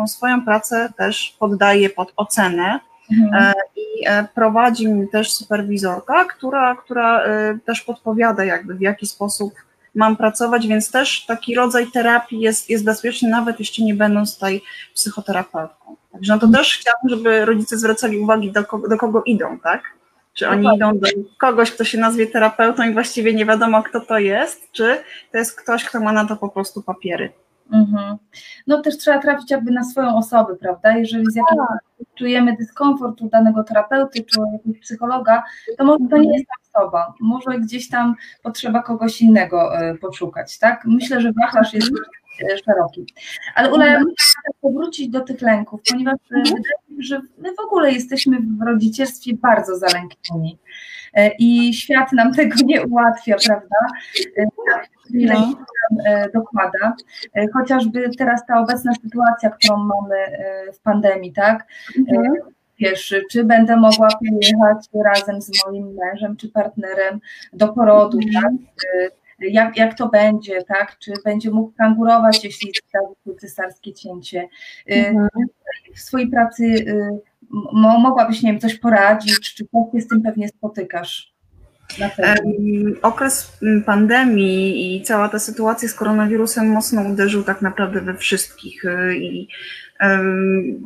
swoją 0.07 0.45
pracę 0.45 0.93
też 0.97 1.37
poddaję 1.39 1.91
pod 1.91 2.13
ocenę, 2.17 2.81
Mhm. 3.13 3.43
E, 3.43 3.53
I 3.77 4.07
e, 4.07 4.29
prowadzi 4.35 4.89
mi 4.89 5.09
też 5.09 5.33
superwizorka, 5.33 6.25
która, 6.25 6.77
która 6.77 7.25
e, 7.25 7.59
też 7.65 7.81
podpowiada 7.81 8.45
jakby 8.45 8.75
w 8.75 8.81
jaki 8.81 9.07
sposób 9.07 9.55
mam 9.95 10.17
pracować, 10.17 10.67
więc 10.67 10.91
też 10.91 11.27
taki 11.27 11.55
rodzaj 11.55 11.87
terapii 11.87 12.41
jest, 12.41 12.71
jest 12.71 12.85
bezpieczny, 12.85 13.29
nawet 13.29 13.59
jeśli 13.59 13.85
nie 13.85 13.95
będąc 13.95 14.35
tutaj 14.35 14.63
psychoterapeutką. 14.95 15.97
Także 16.13 16.33
no 16.33 16.39
to 16.39 16.47
mhm. 16.47 16.65
też 16.65 16.79
chciałabym, 16.79 17.09
żeby 17.09 17.45
rodzice 17.45 17.79
zwracali 17.79 18.19
uwagi, 18.19 18.53
do 18.53 18.65
kogo, 18.65 18.89
do 18.89 18.97
kogo 18.97 19.23
idą, 19.27 19.59
tak? 19.59 19.83
Czy 20.35 20.49
oni 20.49 20.77
idą 20.77 20.99
do 20.99 21.09
kogoś, 21.39 21.71
kto 21.71 21.85
się 21.85 21.99
nazwie 21.99 22.27
terapeutą 22.27 22.89
i 22.89 22.93
właściwie 22.93 23.35
nie 23.35 23.47
wiadomo, 23.47 23.83
kto 23.83 24.01
to 24.01 24.19
jest, 24.19 24.73
czy 24.73 24.99
to 25.33 25.39
jest 25.39 25.61
ktoś, 25.61 25.85
kto 25.85 26.01
ma 26.01 26.13
na 26.13 26.25
to 26.25 26.37
po 26.37 26.49
prostu 26.49 26.83
papiery. 26.83 27.33
Mhm. 27.71 28.17
No 28.67 28.83
też 28.83 28.99
trzeba 28.99 29.19
trafić 29.19 29.51
jakby 29.51 29.71
na 29.71 29.85
swoją 29.85 30.17
osobę, 30.17 30.57
prawda? 30.57 30.97
Jeżeli 30.97 31.27
z 31.31 31.37
jakiegoś 31.37 31.69
tak. 31.69 32.07
czujemy 32.15 32.57
dyskomfort 32.57 33.21
u 33.21 33.29
danego 33.29 33.65
terapeuty 33.65 34.25
czy 34.25 34.41
u 34.41 34.53
jakiegoś 34.53 34.81
psychologa, 34.81 35.43
to 35.79 35.85
może 35.85 36.05
to 36.11 36.17
nie 36.17 36.33
jest 36.39 36.47
ta 36.47 36.81
osoba, 36.81 37.15
może 37.21 37.59
gdzieś 37.59 37.89
tam 37.89 38.15
potrzeba 38.43 38.83
kogoś 38.83 39.23
innego 39.23 39.79
e, 39.79 39.95
poszukać, 39.95 40.59
tak? 40.59 40.85
Myślę, 40.87 41.21
że 41.21 41.33
wachlarz 41.33 41.75
jest 41.75 41.89
mhm. 41.89 42.05
Szeroki. 42.67 43.07
Ale 43.55 43.73
Ula, 43.73 43.87
ja 43.87 43.99
muszę 43.99 44.59
powrócić 44.61 45.09
do 45.09 45.21
tych 45.21 45.43
lęków, 45.43 45.81
ponieważ 45.91 46.15
e, 46.15 46.37
mhm. 46.37 46.45
wydaje 46.45 46.77
mi 46.89 47.05
że 47.05 47.21
my 47.39 47.55
w 47.55 47.61
ogóle 47.61 47.93
jesteśmy 47.93 48.39
w 48.41 48.63
rodzicielstwie 48.67 49.35
bardzo 49.35 49.77
zalęknieni 49.77 50.59
i 51.39 51.75
świat 51.75 52.13
nam 52.13 52.33
tego 52.35 52.57
nie 52.65 52.87
ułatwia, 52.87 53.37
prawda? 53.47 53.77
Ile 55.11 55.35
no. 55.35 55.55
dokłada. 56.35 56.97
Chociażby 57.53 58.11
teraz 58.19 58.47
ta 58.47 58.61
obecna 58.61 58.93
sytuacja, 58.95 59.51
którą 59.51 59.77
mamy 59.77 60.17
w 60.73 60.79
pandemii, 60.79 61.33
tak? 61.33 61.67
Mhm 61.99 62.33
wiesz, 62.83 63.15
czy 63.31 63.45
będę 63.45 63.77
mogła 63.77 64.09
pojechać 64.09 64.87
razem 65.05 65.43
z 65.43 65.51
moim 65.67 65.95
mężem 65.95 66.37
czy 66.37 66.49
partnerem 66.49 67.21
do 67.53 67.69
porodu, 67.69 68.19
mhm. 68.19 68.59
tak? 68.59 68.87
Jak, 69.51 69.77
jak 69.77 69.99
to 69.99 70.09
będzie, 70.09 70.63
tak? 70.63 70.99
Czy 70.99 71.13
będzie 71.25 71.51
mógł 71.51 71.73
kangurować, 71.73 72.45
jeśli 72.45 72.73
zdarzy 72.89 73.41
cesarskie 73.41 73.93
cięcie. 73.93 74.49
Mhm. 74.87 75.29
W 75.95 76.01
swojej 76.01 76.31
pracy 76.31 76.65
y, 76.65 77.21
mogłabyś, 77.99 78.43
nie 78.43 78.53
wiem, 78.53 78.61
coś 78.61 78.79
poradzić, 78.79 79.41
czy 79.55 79.65
się 79.95 80.01
z 80.01 80.09
tym 80.09 80.23
pewnie 80.23 80.49
spotykasz? 80.49 81.33
Okres 83.03 83.59
pandemii 83.87 84.97
i 84.97 85.03
cała 85.03 85.29
ta 85.29 85.39
sytuacja 85.39 85.89
z 85.89 85.95
koronawirusem 85.95 86.71
mocno 86.71 87.03
uderzył 87.03 87.43
tak 87.43 87.63
naprawdę 87.63 88.01
we 88.01 88.15
wszystkich. 88.15 88.85
Y, 88.85 89.17
I 89.17 89.49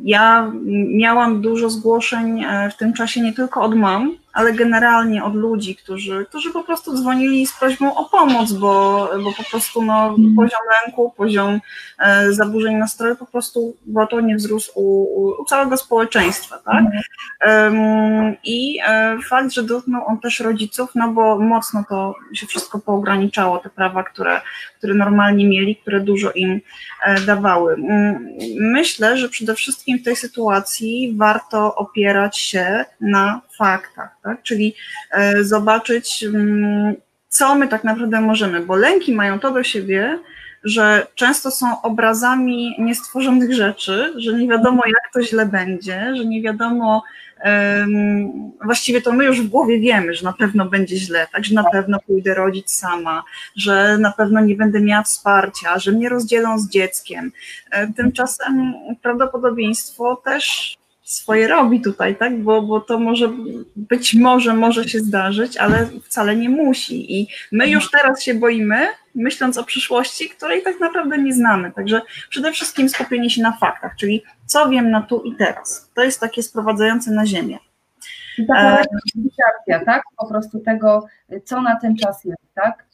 ja 0.03 0.51
miałam 0.87 1.41
dużo 1.41 1.69
zgłoszeń 1.69 2.43
e, 2.43 2.69
w 2.69 2.77
tym 2.77 2.93
czasie 2.93 3.21
nie 3.21 3.33
tylko 3.33 3.61
od 3.61 3.75
mam, 3.75 4.17
ale 4.37 4.53
generalnie 4.53 5.23
od 5.23 5.35
ludzi, 5.35 5.75
którzy, 5.75 6.25
którzy 6.29 6.51
po 6.51 6.63
prostu 6.63 6.97
dzwonili 6.97 7.47
z 7.47 7.59
prośbą 7.59 7.95
o 7.95 8.05
pomoc, 8.09 8.53
bo, 8.53 9.09
bo 9.23 9.33
po 9.33 9.43
prostu 9.43 9.81
no, 9.81 10.15
mm. 10.17 10.35
poziom 10.35 10.59
lęku, 10.83 11.13
poziom 11.17 11.59
e, 11.99 12.33
zaburzeń 12.33 12.75
nastroju 12.75 13.15
po 13.15 13.25
prostu 13.25 13.75
gwałtownie 13.85 14.35
wzrósł 14.35 14.71
u, 14.75 15.03
u, 15.41 15.45
całego 15.45 15.77
społeczeństwa. 15.77 16.59
Tak? 16.65 16.85
Mm. 17.41 18.35
I 18.43 18.79
e, 18.87 19.17
fakt, 19.29 19.51
że 19.51 19.63
dotknął 19.63 20.07
on 20.07 20.19
też 20.19 20.39
rodziców, 20.39 20.89
no 20.95 21.07
bo 21.11 21.39
mocno 21.39 21.83
to 21.89 22.15
się 22.33 22.47
wszystko 22.47 22.79
poograniczało, 22.79 23.57
te 23.57 23.69
prawa, 23.69 24.03
które, 24.03 24.41
które 24.77 24.93
normalnie 24.93 25.47
mieli, 25.47 25.75
które 25.75 25.99
dużo 25.99 26.31
im 26.31 26.61
e, 27.03 27.21
dawały. 27.21 27.75
Myślę, 28.59 29.17
że 29.17 29.29
przede 29.29 29.55
wszystkim 29.55 29.99
w 29.99 30.03
tej 30.03 30.15
sytuacji 30.15 31.13
warto 31.17 31.75
opierać 31.75 32.37
się 32.37 32.85
na 33.01 33.46
faktach, 33.57 34.17
tak? 34.23 34.43
czyli 34.43 34.75
e, 35.11 35.43
zobaczyć, 35.43 36.23
mm, 36.23 36.95
co 37.29 37.55
my 37.55 37.67
tak 37.67 37.83
naprawdę 37.83 38.21
możemy, 38.21 38.59
bo 38.59 38.75
lęki 38.75 39.13
mają 39.13 39.39
to 39.39 39.51
do 39.51 39.63
siebie, 39.63 40.19
że 40.63 41.07
często 41.15 41.51
są 41.51 41.81
obrazami 41.81 42.75
niestworzonych 42.79 43.53
rzeczy, 43.53 44.13
że 44.17 44.33
nie 44.33 44.47
wiadomo, 44.47 44.81
jak 44.85 45.13
to 45.13 45.23
źle 45.23 45.45
będzie, 45.45 46.15
że 46.15 46.25
nie 46.25 46.41
wiadomo, 46.41 47.03
um, 47.45 48.51
właściwie 48.63 49.01
to 49.01 49.11
my 49.11 49.25
już 49.25 49.41
w 49.41 49.47
głowie 49.47 49.79
wiemy, 49.79 50.13
że 50.13 50.23
na 50.23 50.33
pewno 50.33 50.65
będzie 50.65 50.97
źle, 50.97 51.27
tak, 51.33 51.45
że 51.45 51.55
na 51.55 51.63
pewno 51.63 51.99
pójdę 51.99 52.33
rodzić 52.33 52.71
sama, 52.71 53.23
że 53.55 53.97
na 53.97 54.11
pewno 54.11 54.41
nie 54.41 54.55
będę 54.55 54.81
miała 54.81 55.03
wsparcia, 55.03 55.79
że 55.79 55.91
mnie 55.91 56.09
rozdzielą 56.09 56.59
z 56.59 56.69
dzieckiem. 56.69 57.31
E, 57.71 57.93
tymczasem 57.93 58.73
prawdopodobieństwo 59.01 60.21
też 60.25 60.77
swoje 61.07 61.47
robi 61.47 61.81
tutaj, 61.81 62.15
tak? 62.15 62.43
Bo, 62.43 62.61
bo 62.61 62.79
to 62.81 62.99
może 62.99 63.29
być 63.75 64.13
może 64.13 64.53
może 64.53 64.89
się 64.89 64.99
zdarzyć, 64.99 65.57
ale 65.57 65.87
wcale 66.03 66.35
nie 66.35 66.49
musi. 66.49 67.19
I 67.19 67.27
my 67.51 67.69
już 67.69 67.91
teraz 67.91 68.23
się 68.23 68.33
boimy, 68.33 68.87
myśląc 69.15 69.57
o 69.57 69.63
przyszłości, 69.63 70.29
której 70.29 70.63
tak 70.63 70.79
naprawdę 70.79 71.17
nie 71.17 71.33
znamy. 71.33 71.71
Także 71.71 72.01
przede 72.29 72.51
wszystkim 72.51 72.89
skupienie 72.89 73.29
się 73.29 73.41
na 73.41 73.57
faktach, 73.57 73.95
czyli 73.99 74.23
co 74.45 74.69
wiem 74.69 74.91
na 74.91 75.01
tu 75.01 75.21
i 75.21 75.35
teraz. 75.35 75.91
To 75.93 76.03
jest 76.03 76.19
takie 76.19 76.43
sprowadzające 76.43 77.11
na 77.11 77.25
ziemię. 77.25 77.57
I 78.37 78.47
taka 78.47 78.83
e... 79.67 79.85
tak? 79.85 80.03
Po 80.17 80.27
prostu 80.27 80.59
tego, 80.59 81.05
co 81.45 81.61
na 81.61 81.79
ten 81.79 81.97
czas 81.97 82.25
jest, 82.25 82.53
tak? 82.55 82.85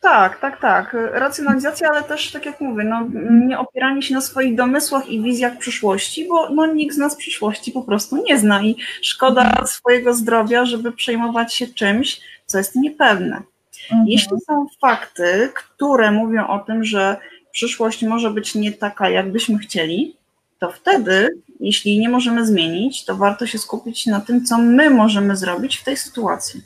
Tak, 0.00 0.40
tak, 0.40 0.60
tak. 0.60 0.96
Racjonalizacja, 1.12 1.88
ale 1.90 2.02
też, 2.02 2.32
tak 2.32 2.46
jak 2.46 2.60
mówię, 2.60 2.84
no, 2.84 3.06
nie 3.46 3.58
opieranie 3.58 4.02
się 4.02 4.14
na 4.14 4.20
swoich 4.20 4.56
domysłach 4.56 5.08
i 5.08 5.22
wizjach 5.22 5.58
przyszłości, 5.58 6.28
bo 6.28 6.50
no, 6.50 6.66
nikt 6.66 6.94
z 6.94 6.98
nas 6.98 7.16
przyszłości 7.16 7.72
po 7.72 7.82
prostu 7.82 8.24
nie 8.28 8.38
zna 8.38 8.62
i 8.62 8.76
szkoda 9.02 9.66
swojego 9.66 10.14
zdrowia, 10.14 10.64
żeby 10.64 10.92
przejmować 10.92 11.54
się 11.54 11.66
czymś, 11.66 12.20
co 12.46 12.58
jest 12.58 12.76
niepewne. 12.76 13.42
Mhm. 13.90 14.08
Jeśli 14.08 14.36
są 14.46 14.66
fakty, 14.80 15.52
które 15.54 16.10
mówią 16.10 16.46
o 16.46 16.58
tym, 16.58 16.84
że 16.84 17.16
przyszłość 17.52 18.02
może 18.02 18.30
być 18.30 18.54
nie 18.54 18.72
taka, 18.72 19.08
jakbyśmy 19.08 19.58
chcieli, 19.58 20.16
to 20.58 20.70
wtedy, 20.70 21.28
jeśli 21.60 21.98
nie 21.98 22.08
możemy 22.08 22.46
zmienić, 22.46 23.04
to 23.04 23.16
warto 23.16 23.46
się 23.46 23.58
skupić 23.58 24.06
na 24.06 24.20
tym, 24.20 24.44
co 24.44 24.58
my 24.58 24.90
możemy 24.90 25.36
zrobić 25.36 25.76
w 25.76 25.84
tej 25.84 25.96
sytuacji. 25.96 26.62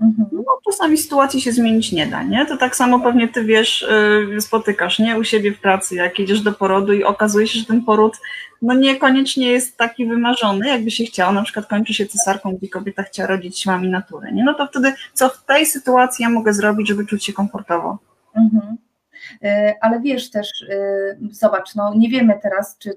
Mhm. 0.00 0.28
No, 0.32 0.58
czasami 0.64 0.98
sytuacji 0.98 1.40
się 1.40 1.52
zmienić 1.52 1.92
nie 1.92 2.06
da, 2.06 2.22
nie? 2.22 2.46
To 2.46 2.56
tak 2.56 2.76
samo 2.76 3.00
pewnie 3.00 3.28
ty 3.28 3.44
wiesz, 3.44 3.86
yy, 4.30 4.40
spotykasz, 4.40 4.98
nie? 4.98 5.18
U 5.18 5.24
siebie 5.24 5.52
w 5.52 5.60
pracy, 5.60 5.94
jak 5.94 6.20
idziesz 6.20 6.40
do 6.40 6.52
porodu 6.52 6.92
i 6.92 7.04
okazuje 7.04 7.46
się, 7.46 7.58
że 7.58 7.64
ten 7.64 7.84
poród 7.84 8.16
no 8.62 8.74
niekoniecznie 8.74 9.50
jest 9.50 9.76
taki 9.76 10.06
wymarzony, 10.06 10.68
jakby 10.68 10.90
się 10.90 11.04
chciało, 11.04 11.32
na 11.32 11.42
przykład 11.42 11.66
kończy 11.66 11.94
się 11.94 12.06
cesarką, 12.06 12.56
gdzie 12.56 12.68
kobieta 12.68 13.02
chciała 13.02 13.28
rodzić 13.28 13.58
siłami 13.58 13.88
natury, 13.88 14.32
nie? 14.32 14.44
No 14.44 14.54
to 14.54 14.66
wtedy 14.66 14.92
co 15.12 15.28
w 15.28 15.44
tej 15.44 15.66
sytuacji 15.66 16.22
ja 16.22 16.30
mogę 16.30 16.52
zrobić, 16.52 16.88
żeby 16.88 17.06
czuć 17.06 17.24
się 17.24 17.32
komfortowo? 17.32 17.98
Mhm. 18.36 18.76
Y, 19.44 19.74
ale 19.80 20.00
wiesz 20.00 20.30
też, 20.30 20.62
y, 20.62 21.18
zobacz, 21.30 21.74
no 21.74 21.94
nie 21.94 22.08
wiemy 22.08 22.38
teraz, 22.42 22.78
czy 22.78 22.90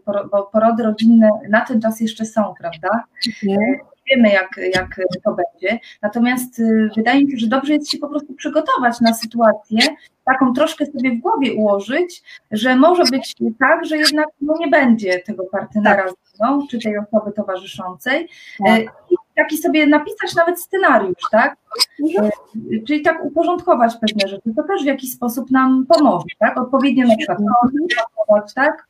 porody 0.52 0.84
rodzinne 0.84 1.30
na 1.50 1.66
ten 1.66 1.82
czas 1.82 2.00
jeszcze 2.00 2.26
są, 2.26 2.54
prawda? 2.60 3.04
Mhm 3.44 3.91
wiemy, 4.12 4.30
jak, 4.30 4.60
jak 4.74 4.96
to 5.24 5.36
będzie. 5.36 5.80
Natomiast 6.02 6.60
y, 6.60 6.90
wydaje 6.96 7.26
mi 7.26 7.32
się, 7.32 7.38
że 7.38 7.48
dobrze 7.48 7.74
jest 7.74 7.92
się 7.92 7.98
po 7.98 8.10
prostu 8.10 8.34
przygotować 8.34 9.02
na 9.02 9.14
sytuację, 9.14 9.80
taką 10.26 10.54
troszkę 10.54 10.86
sobie 10.86 11.12
w 11.12 11.20
głowie 11.20 11.54
ułożyć, 11.54 12.24
że 12.52 12.76
może 12.76 13.04
być 13.04 13.36
tak, 13.60 13.86
że 13.86 13.98
jednak 13.98 14.28
no, 14.42 14.54
nie 14.60 14.68
będzie 14.68 15.20
tego 15.20 15.44
partnera 15.52 16.04
tak. 16.04 16.14
z 16.24 16.40
mną, 16.40 16.68
czy 16.70 16.80
tej 16.80 16.98
osoby 16.98 17.32
towarzyszącej. 17.32 18.28
Tak. 18.66 18.80
Y, 18.80 18.84
I 19.12 19.16
taki 19.36 19.58
sobie 19.58 19.88
napisać 19.88 20.36
nawet 20.36 20.62
scenariusz, 20.62 21.24
tak? 21.32 21.56
Mhm. 22.04 22.32
Y, 22.72 22.84
czyli 22.88 23.02
tak 23.02 23.26
uporządkować 23.26 23.94
pewne 24.02 24.28
rzeczy. 24.28 24.54
To 24.56 24.64
też 24.64 24.84
w 24.84 24.88
jakiś 24.88 25.14
sposób 25.14 25.52
nam 25.52 25.86
pomoże, 25.90 26.26
tak? 26.40 26.58
Odpowiednio 26.58 27.08
na 27.08 27.18
przykład 27.18 27.40
tak? 28.56 28.88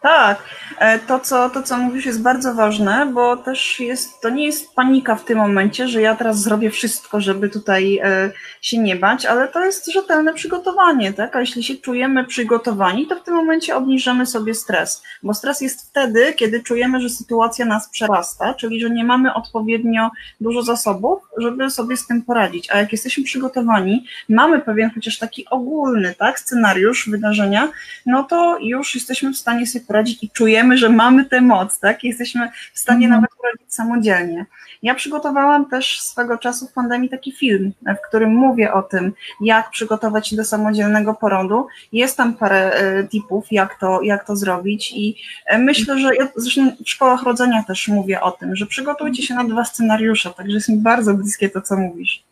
Tak, 0.00 0.42
e, 0.78 0.98
to 0.98 1.20
co, 1.20 1.50
to 1.50 1.62
co 1.62 1.76
mówisz 1.76 2.06
jest 2.06 2.22
bardzo 2.22 2.54
ważne, 2.54 3.10
bo 3.14 3.36
też 3.36 3.80
jest, 3.80 4.20
to 4.20 4.28
nie 4.28 4.46
jest 4.46 4.74
panika 4.74 5.16
w 5.16 5.24
tym 5.24 5.38
momencie, 5.38 5.88
że 5.88 6.00
ja 6.00 6.16
teraz 6.16 6.42
zrobię 6.42 6.70
wszystko, 6.70 7.20
żeby 7.20 7.48
tutaj 7.48 7.98
e, 8.02 8.30
się 8.62 8.78
nie 8.78 8.96
bać, 8.96 9.26
ale 9.26 9.48
to 9.48 9.64
jest 9.64 9.92
rzetelne 9.92 10.34
przygotowanie, 10.34 11.12
tak? 11.12 11.36
A 11.36 11.40
jeśli 11.40 11.62
się 11.64 11.76
czujemy 11.76 12.24
przygotowani, 12.24 13.06
to 13.06 13.16
w 13.16 13.22
tym 13.22 13.34
momencie 13.34 13.76
obniżamy 13.76 14.26
sobie 14.26 14.54
stres, 14.54 15.02
bo 15.22 15.34
stres 15.34 15.60
jest 15.60 15.90
wtedy, 15.90 16.32
kiedy 16.32 16.62
czujemy, 16.62 17.00
że 17.00 17.10
sytuacja 17.10 17.66
nas 17.66 17.88
przerasta, 17.88 18.54
czyli 18.54 18.80
że 18.80 18.90
nie 18.90 19.04
mamy 19.04 19.34
odpowiednio 19.34 20.10
dużo 20.40 20.62
zasobów, 20.62 21.22
żeby 21.38 21.70
sobie 21.70 21.96
z 21.96 22.06
tym 22.06 22.22
poradzić. 22.22 22.70
A 22.70 22.78
jak 22.78 22.92
jesteśmy 22.92 23.24
przygotowani, 23.24 24.06
mamy 24.28 24.60
pewien 24.60 24.90
chociaż 24.94 25.18
taki 25.18 25.46
ogólny, 25.50 26.14
tak, 26.18 26.40
scenariusz 26.40 27.08
wydarzenia, 27.10 27.68
no 28.06 28.24
to 28.24 28.58
już 28.60 28.94
jesteśmy 28.94 29.32
w 29.32 29.36
stanie 29.36 29.66
sobie 29.66 29.87
poradzić 29.88 30.22
i 30.22 30.30
czujemy, 30.30 30.78
że 30.78 30.88
mamy 30.88 31.24
tę 31.24 31.40
moc, 31.40 31.80
tak? 31.80 32.04
Jesteśmy 32.04 32.50
w 32.74 32.78
stanie 32.78 33.06
mm. 33.06 33.10
nawet 33.10 33.30
poradzić 33.36 33.74
samodzielnie. 33.74 34.46
Ja 34.82 34.94
przygotowałam 34.94 35.70
też 35.70 36.00
swego 36.00 36.38
czasu 36.38 36.66
w 36.66 36.72
pandemii 36.72 37.08
taki 37.08 37.32
film, 37.32 37.72
w 37.86 38.08
którym 38.08 38.34
mówię 38.34 38.72
o 38.72 38.82
tym, 38.82 39.12
jak 39.40 39.70
przygotować 39.70 40.28
się 40.28 40.36
do 40.36 40.44
samodzielnego 40.44 41.14
porodu. 41.14 41.66
Jest 41.92 42.16
tam 42.16 42.34
parę 42.34 42.72
e, 42.72 43.04
tipów, 43.04 43.46
jak 43.50 43.78
to, 43.80 44.02
jak 44.02 44.26
to 44.26 44.36
zrobić 44.36 44.92
i 44.92 45.16
e, 45.46 45.58
myślę, 45.58 45.98
że 45.98 46.14
ja 46.16 46.28
zresztą 46.36 46.70
w 46.84 46.90
szkołach 46.90 47.22
rodzenia 47.22 47.62
też 47.62 47.88
mówię 47.88 48.20
o 48.20 48.30
tym, 48.30 48.56
że 48.56 48.66
przygotujcie 48.66 49.22
się 49.22 49.34
na 49.34 49.44
dwa 49.44 49.64
scenariusze, 49.64 50.30
także 50.30 50.54
jest 50.54 50.68
mi 50.68 50.76
bardzo 50.76 51.14
bliskie 51.14 51.50
to, 51.50 51.62
co 51.62 51.76
mówisz. 51.76 52.27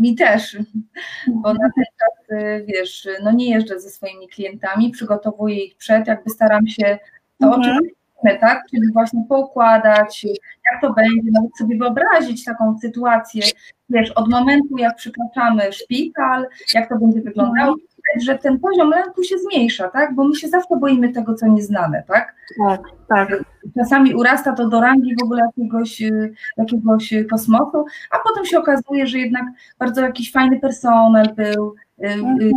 Mi 0.00 0.14
też, 0.14 0.58
bo 1.26 1.52
na 1.52 1.70
ten 1.74 1.84
czas, 1.84 2.38
wiesz, 2.66 3.08
no 3.22 3.32
nie 3.32 3.50
jeżdżę 3.50 3.80
ze 3.80 3.90
swoimi 3.90 4.28
klientami, 4.28 4.90
przygotowuję 4.90 5.64
ich 5.64 5.76
przed, 5.76 6.06
jakby 6.06 6.30
staram 6.30 6.66
się 6.66 6.98
to, 7.38 7.46
mhm. 7.46 7.60
o 7.60 7.64
czym 7.64 7.74
mówimy, 7.74 8.40
tak, 8.40 8.62
czyli 8.70 8.92
właśnie 8.92 9.24
poukładać, 9.28 10.24
jak 10.72 10.80
to 10.80 10.92
będzie, 10.92 11.30
nawet 11.32 11.56
sobie 11.58 11.78
wyobrazić 11.78 12.44
taką 12.44 12.78
sytuację, 12.78 13.42
wiesz, 13.88 14.10
od 14.10 14.30
momentu, 14.30 14.78
jak 14.78 14.96
przykraczamy 14.96 15.72
szpital, 15.72 16.46
jak 16.74 16.88
to 16.88 16.98
będzie 16.98 17.20
wyglądało, 17.20 17.74
mhm 18.08 18.20
że 18.26 18.38
ten 18.38 18.58
poziom 18.58 18.90
lęku 18.90 19.22
się 19.22 19.38
zmniejsza, 19.38 19.88
tak? 19.88 20.14
Bo 20.14 20.24
my 20.24 20.34
się 20.34 20.48
zawsze 20.48 20.76
boimy 20.76 21.12
tego, 21.12 21.34
co 21.34 21.46
nieznane, 21.46 22.02
tak? 22.08 22.34
Tak, 22.58 22.80
tak. 23.08 23.44
Czasami 23.78 24.14
urasta 24.14 24.52
to 24.52 24.68
do 24.68 24.80
rangi 24.80 25.14
w 25.20 25.24
ogóle 25.24 25.42
jakiegoś, 25.42 26.02
y, 26.02 26.34
jakiegoś 26.56 27.14
kosmosu, 27.30 27.84
a 28.10 28.18
potem 28.18 28.44
się 28.46 28.58
okazuje, 28.58 29.06
że 29.06 29.18
jednak 29.18 29.44
bardzo 29.78 30.00
jakiś 30.00 30.32
fajny 30.32 30.60
personel 30.60 31.34
był, 31.36 31.74
y, 31.98 32.06
y, 32.06 32.12
mhm. 32.12 32.52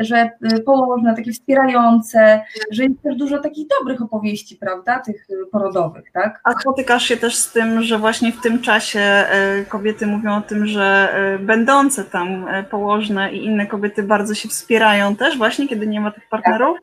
Że 0.00 0.30
położne, 0.66 1.16
takie 1.16 1.32
wspierające, 1.32 2.42
że 2.70 2.82
jest 2.82 3.02
też 3.02 3.16
dużo 3.16 3.38
takich 3.38 3.66
dobrych 3.78 4.02
opowieści, 4.02 4.56
prawda, 4.56 4.98
tych 4.98 5.26
porodowych, 5.52 6.12
tak? 6.12 6.40
A 6.44 6.52
spotykasz 6.60 7.04
się 7.04 7.16
też 7.16 7.36
z 7.36 7.52
tym, 7.52 7.82
że 7.82 7.98
właśnie 7.98 8.32
w 8.32 8.40
tym 8.40 8.62
czasie 8.62 9.24
kobiety 9.68 10.06
mówią 10.06 10.36
o 10.36 10.40
tym, 10.40 10.66
że 10.66 11.14
będące 11.40 12.04
tam 12.04 12.46
położne 12.70 13.32
i 13.32 13.44
inne 13.44 13.66
kobiety 13.66 14.02
bardzo 14.02 14.34
się 14.34 14.48
wspierają 14.48 15.16
też 15.16 15.38
właśnie, 15.38 15.68
kiedy 15.68 15.86
nie 15.86 16.00
ma 16.00 16.10
tych 16.10 16.28
partnerów? 16.28 16.78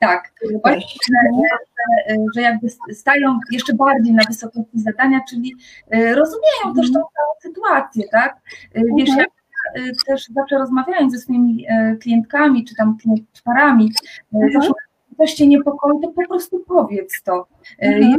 Tak, 0.00 0.32
właśnie, 0.62 0.82
że, 2.08 2.16
że 2.34 2.40
jakby 2.40 2.68
stają 2.94 3.38
jeszcze 3.50 3.74
bardziej 3.74 4.14
na 4.14 4.22
wysokości 4.28 4.80
zadania, 4.80 5.20
czyli 5.30 5.56
rozumieją 5.92 6.74
też 6.76 6.86
tą 6.86 7.00
całą 7.00 7.32
sytuację, 7.42 8.04
tak? 8.12 8.36
Wiesz, 8.74 9.08
mhm. 9.08 9.26
Ja 9.74 9.92
też 10.06 10.26
zawsze 10.26 10.58
rozmawiając 10.58 11.12
ze 11.12 11.18
swoimi 11.18 11.66
klientkami, 12.00 12.64
czy 12.64 12.74
tam 12.74 12.96
parami, 13.44 13.92
mhm. 14.34 14.52
zawsze 14.52 14.72
ktoś 15.14 15.34
cię 15.34 15.46
niepokoi, 15.46 16.00
to 16.02 16.08
po 16.08 16.28
prostu 16.28 16.64
powiedz 16.68 17.22
to. 17.22 17.46
Mhm. 17.78 18.16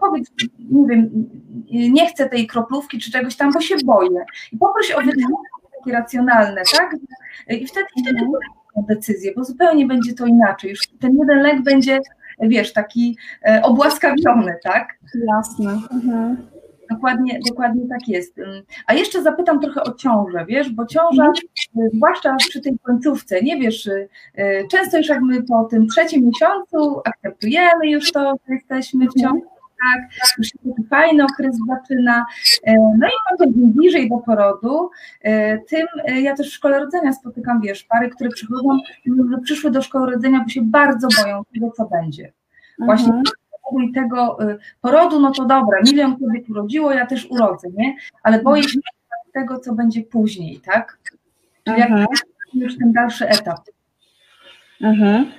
Powiedz, 0.00 0.30
nie 0.70 0.86
wiem, 0.88 1.28
nie 1.70 2.06
chcę 2.06 2.28
tej 2.28 2.46
kroplówki 2.46 2.98
czy 2.98 3.10
czegoś 3.10 3.36
tam, 3.36 3.52
bo 3.52 3.60
się 3.60 3.74
boję. 3.84 4.24
I 4.52 4.58
poproś 4.58 4.90
o 4.90 4.96
wytłumaczenie 4.96 5.68
takie 5.78 5.92
racjonalne, 5.92 6.62
tak? 6.76 6.96
I 7.50 7.66
wtedy, 7.66 7.86
wtedy 8.02 8.26
decyzję, 8.88 9.32
bo 9.36 9.44
zupełnie 9.44 9.86
będzie 9.86 10.14
to 10.14 10.26
inaczej. 10.26 10.70
Już 10.70 10.80
ten 11.00 11.18
jeden 11.18 11.38
lek 11.38 11.62
będzie, 11.62 12.00
wiesz, 12.40 12.72
taki 12.72 13.18
e, 13.42 13.62
obłaskawiony, 13.62 14.56
tak? 14.64 14.98
Jasne. 15.28 15.80
Mhm. 15.92 16.36
Dokładnie, 16.90 17.40
dokładnie 17.48 17.88
tak 17.88 18.08
jest. 18.08 18.40
A 18.86 18.94
jeszcze 18.94 19.22
zapytam 19.22 19.60
trochę 19.60 19.82
o 19.82 19.94
ciążę, 19.94 20.44
wiesz, 20.48 20.70
bo 20.70 20.86
ciąża, 20.86 21.26
mhm. 21.26 21.90
zwłaszcza 21.94 22.36
przy 22.36 22.60
tej 22.60 22.78
końcówce, 22.78 23.42
nie 23.42 23.56
wiesz, 23.56 23.86
e, 24.34 24.66
często 24.70 24.98
już 24.98 25.08
jak 25.08 25.20
my 25.22 25.42
po 25.42 25.64
tym 25.64 25.86
trzecim 25.86 26.26
miesiącu 26.26 27.00
akceptujemy 27.04 27.90
już 27.90 28.12
to, 28.12 28.34
że 28.48 28.54
jesteśmy 28.54 29.06
w 29.06 29.20
ciąży, 29.20 29.42
tak, 29.78 30.10
już 30.38 30.46
się 30.46 30.58
taki 30.58 30.88
fajny 30.88 31.24
okres 31.24 31.56
zaczyna. 31.68 32.26
No 32.98 33.06
i 33.06 33.44
im 33.44 33.72
bliżej 33.72 34.08
do 34.08 34.16
porodu, 34.16 34.90
tym 35.68 35.86
ja 36.22 36.36
też 36.36 36.50
w 36.50 36.54
szkole 36.54 36.78
rodzenia 36.78 37.12
spotykam, 37.12 37.60
wiesz, 37.60 37.84
pary, 37.84 38.10
które 38.10 38.30
przychodzą, 38.30 38.68
przyszły 39.42 39.70
do 39.70 39.82
szkoły 39.82 40.10
rodzenia, 40.10 40.40
bo 40.40 40.48
się 40.48 40.62
bardzo 40.62 41.08
boją 41.22 41.42
tego, 41.54 41.70
co 41.70 41.88
będzie. 41.88 42.32
Właśnie 42.78 43.06
mhm. 43.06 43.22
I 43.88 43.92
tego 43.92 44.38
porodu, 44.80 45.20
no 45.20 45.30
to 45.30 45.44
dobra, 45.44 45.80
milion 45.84 46.16
kobiet 46.18 46.50
urodziło, 46.50 46.92
ja 46.92 47.06
też 47.06 47.26
urodzę, 47.30 47.68
nie? 47.74 47.96
Ale 48.22 48.42
boję 48.42 48.62
się 48.62 48.78
tego, 49.32 49.58
co 49.58 49.74
będzie 49.74 50.02
później, 50.02 50.60
tak? 50.60 50.98
Czyli 51.64 51.80
jak 51.80 51.90
już 52.54 52.78
ten 52.78 52.92
dalszy 52.92 53.28
etap. 53.28 53.60
Mhm. 54.80 55.32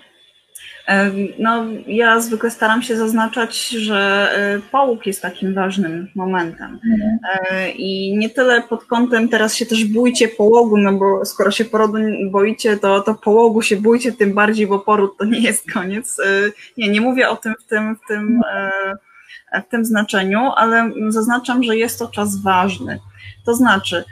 No, 1.39 1.65
ja 1.87 2.21
zwykle 2.21 2.51
staram 2.51 2.81
się 2.81 2.97
zaznaczać, 2.97 3.69
że 3.69 4.29
e, 4.35 4.59
połóg 4.71 5.05
jest 5.05 5.21
takim 5.21 5.53
ważnym 5.53 6.07
momentem. 6.15 6.79
Mhm. 6.91 7.19
E, 7.51 7.71
I 7.71 8.17
nie 8.17 8.29
tyle 8.29 8.61
pod 8.61 8.85
kątem 8.85 9.29
teraz 9.29 9.55
się 9.55 9.65
też 9.65 9.85
bójcie 9.85 10.27
połogu, 10.27 10.77
no 10.77 10.93
bo 10.93 11.25
skoro 11.25 11.51
się 11.51 11.65
porodu 11.65 11.97
boicie, 12.31 12.77
to, 12.77 13.01
to 13.01 13.15
połogu 13.15 13.61
się 13.61 13.77
bójcie 13.77 14.11
tym 14.11 14.33
bardziej, 14.33 14.67
bo 14.67 14.79
poród 14.79 15.17
to 15.17 15.25
nie 15.25 15.39
jest 15.39 15.71
koniec. 15.71 16.19
E, 16.19 16.23
nie, 16.77 16.89
nie 16.89 17.01
mówię 17.01 17.29
o 17.29 17.35
tym 17.35 17.53
w 17.59 17.65
tym, 17.65 17.95
w 17.95 18.07
tym, 18.07 18.41
w 19.67 19.69
tym 19.71 19.85
znaczeniu, 19.85 20.39
ale 20.55 20.91
zaznaczam, 21.09 21.63
że 21.63 21.77
jest 21.77 21.99
to 21.99 22.07
czas 22.07 22.41
ważny. 22.41 22.99
To 23.45 23.53
znaczy, 23.53 24.03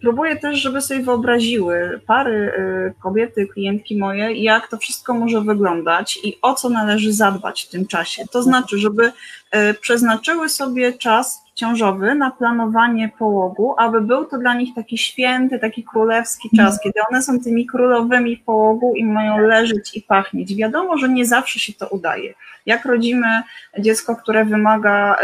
Próbuję 0.00 0.36
też, 0.36 0.58
żeby 0.58 0.80
sobie 0.80 1.02
wyobraziły 1.02 2.00
pary, 2.06 2.52
y, 2.58 3.02
kobiety, 3.02 3.46
klientki 3.46 3.98
moje, 3.98 4.32
jak 4.32 4.68
to 4.68 4.76
wszystko 4.76 5.14
może 5.14 5.40
wyglądać 5.40 6.18
i 6.24 6.38
o 6.42 6.54
co 6.54 6.68
należy 6.68 7.12
zadbać 7.12 7.62
w 7.62 7.68
tym 7.68 7.86
czasie. 7.86 8.24
To 8.32 8.42
znaczy, 8.42 8.78
żeby 8.78 9.04
y, 9.06 9.74
przeznaczyły 9.80 10.48
sobie 10.48 10.92
czas 10.92 11.43
ciążowy 11.54 12.14
na 12.14 12.30
planowanie 12.30 13.10
połogu, 13.18 13.74
aby 13.78 14.00
był 14.00 14.24
to 14.24 14.38
dla 14.38 14.54
nich 14.54 14.74
taki 14.74 14.98
święty, 14.98 15.58
taki 15.58 15.84
królewski 15.84 16.50
czas, 16.56 16.80
kiedy 16.80 17.00
one 17.10 17.22
są 17.22 17.40
tymi 17.40 17.66
królowymi 17.66 18.36
połogu 18.36 18.94
i 18.94 19.04
mają 19.04 19.38
leżeć 19.38 19.96
i 19.96 20.02
pachnieć. 20.02 20.54
Wiadomo, 20.54 20.98
że 20.98 21.08
nie 21.08 21.26
zawsze 21.26 21.58
się 21.58 21.72
to 21.72 21.88
udaje. 21.88 22.34
Jak 22.66 22.84
rodzimy 22.84 23.42
dziecko, 23.78 24.16
które 24.16 24.44
wymaga 24.44 25.16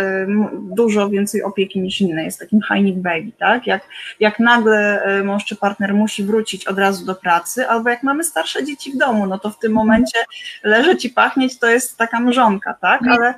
dużo 0.52 1.08
więcej 1.08 1.42
opieki 1.42 1.80
niż 1.80 2.00
inne, 2.00 2.24
jest 2.24 2.40
takim 2.40 2.60
high 2.62 2.96
baby, 2.96 3.32
tak? 3.38 3.66
Jak, 3.66 3.82
jak 4.20 4.38
nagle 4.38 5.02
mąż 5.24 5.44
czy 5.44 5.56
partner 5.56 5.94
musi 5.94 6.24
wrócić 6.24 6.66
od 6.66 6.78
razu 6.78 7.06
do 7.06 7.14
pracy, 7.14 7.68
albo 7.68 7.90
jak 7.90 8.02
mamy 8.02 8.24
starsze 8.24 8.64
dzieci 8.64 8.92
w 8.92 8.96
domu, 8.96 9.26
no 9.26 9.38
to 9.38 9.50
w 9.50 9.58
tym 9.58 9.72
momencie 9.72 10.18
leżeć 10.64 11.04
i 11.04 11.10
pachnieć 11.10 11.58
to 11.58 11.68
jest 11.68 11.98
taka 11.98 12.20
mrzonka, 12.20 12.74
tak? 12.74 13.00
Ale, 13.08 13.34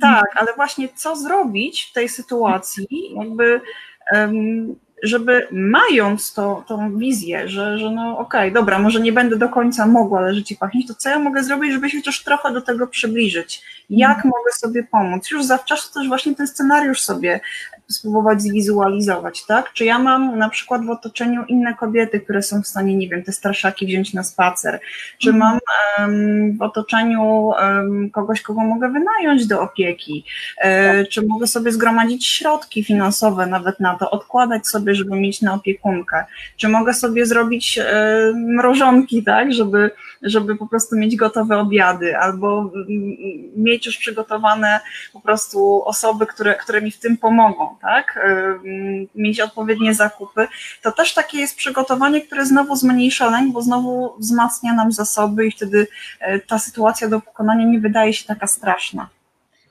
tak, 0.00 0.26
ale 0.36 0.52
właśnie 0.56 0.88
co 0.94 1.16
zrobić 1.16 1.88
w 1.90 1.92
tej 1.92 2.08
sytuacji, 2.08 2.86
jakby 3.16 3.60
żeby 5.02 5.48
mając 5.50 6.34
to, 6.34 6.64
tą 6.66 6.98
wizję, 6.98 7.48
że, 7.48 7.78
że 7.78 7.90
no 7.90 8.18
okej, 8.18 8.40
okay, 8.40 8.50
dobra, 8.50 8.78
może 8.78 9.00
nie 9.00 9.12
będę 9.12 9.36
do 9.36 9.48
końca 9.48 9.86
mogła 9.86 10.20
leżeć 10.20 10.52
i 10.52 10.56
pachnieć, 10.56 10.86
to 10.88 10.94
co 10.94 11.08
ja 11.10 11.18
mogę 11.18 11.44
zrobić, 11.44 11.72
żeby 11.72 11.90
się 11.90 11.98
chociaż 11.98 12.24
trochę 12.24 12.52
do 12.52 12.62
tego 12.62 12.86
przybliżyć? 12.86 13.62
Jak 13.90 14.16
mhm. 14.16 14.32
mogę 14.38 14.52
sobie 14.52 14.82
pomóc? 14.82 15.30
Już 15.30 15.44
zawczasu 15.44 15.94
też 15.94 16.08
właśnie 16.08 16.34
ten 16.34 16.46
scenariusz 16.46 17.00
sobie 17.00 17.40
spróbować 17.90 18.42
zwizualizować, 18.42 19.46
tak? 19.46 19.72
Czy 19.72 19.84
ja 19.84 19.98
mam 19.98 20.38
na 20.38 20.48
przykład 20.48 20.86
w 20.86 20.90
otoczeniu 20.90 21.44
inne 21.44 21.74
kobiety, 21.74 22.20
które 22.20 22.42
są 22.42 22.62
w 22.62 22.66
stanie, 22.66 22.96
nie 22.96 23.08
wiem, 23.08 23.22
te 23.22 23.32
straszaki 23.32 23.86
wziąć 23.86 24.14
na 24.14 24.22
spacer? 24.22 24.80
Czy 25.18 25.30
mhm. 25.30 25.38
mam 25.38 25.58
um, 25.98 26.56
w 26.58 26.62
otoczeniu 26.62 27.22
um, 27.22 28.10
kogoś, 28.10 28.42
kogo 28.42 28.60
mogę 28.60 28.92
wynająć 28.92 29.46
do 29.46 29.60
opieki? 29.60 30.24
E, 30.58 31.04
czy 31.06 31.26
mogę 31.26 31.46
sobie 31.46 31.72
zgromadzić 31.72 32.26
środki 32.26 32.84
finansowe 32.84 33.46
nawet 33.46 33.80
na 33.80 33.98
to, 33.98 34.10
odkładać 34.10 34.66
sobie, 34.66 34.94
żeby 34.94 35.20
mieć 35.20 35.42
na 35.42 35.54
opiekunkę? 35.54 36.24
Czy 36.56 36.68
mogę 36.68 36.94
sobie 36.94 37.26
zrobić 37.26 37.78
e, 37.78 38.32
mrożonki, 38.36 39.24
tak? 39.24 39.52
Żeby, 39.52 39.90
żeby 40.22 40.56
po 40.56 40.66
prostu 40.66 40.96
mieć 40.96 41.16
gotowe 41.16 41.58
obiady 41.58 42.18
albo 42.18 42.70
mieć 43.56 43.86
już 43.86 43.96
przygotowane 43.96 44.80
po 45.12 45.20
prostu 45.20 45.82
osoby, 45.84 46.26
które, 46.26 46.54
które 46.54 46.82
mi 46.82 46.90
w 46.90 46.98
tym 46.98 47.16
pomogą 47.16 47.77
tak, 47.82 48.20
mieć 49.14 49.40
odpowiednie 49.40 49.94
zakupy, 49.94 50.48
to 50.82 50.92
też 50.92 51.14
takie 51.14 51.38
jest 51.38 51.56
przygotowanie, 51.56 52.20
które 52.20 52.46
znowu 52.46 52.76
zmniejsza 52.76 53.30
lęk, 53.30 53.52
bo 53.52 53.62
znowu 53.62 54.14
wzmacnia 54.18 54.74
nam 54.74 54.92
zasoby 54.92 55.46
i 55.46 55.50
wtedy 55.50 55.86
e, 56.20 56.38
ta 56.38 56.58
sytuacja 56.58 57.08
do 57.08 57.20
pokonania 57.20 57.64
nie 57.64 57.80
wydaje 57.80 58.12
się 58.12 58.26
taka 58.26 58.46
straszna. 58.46 59.08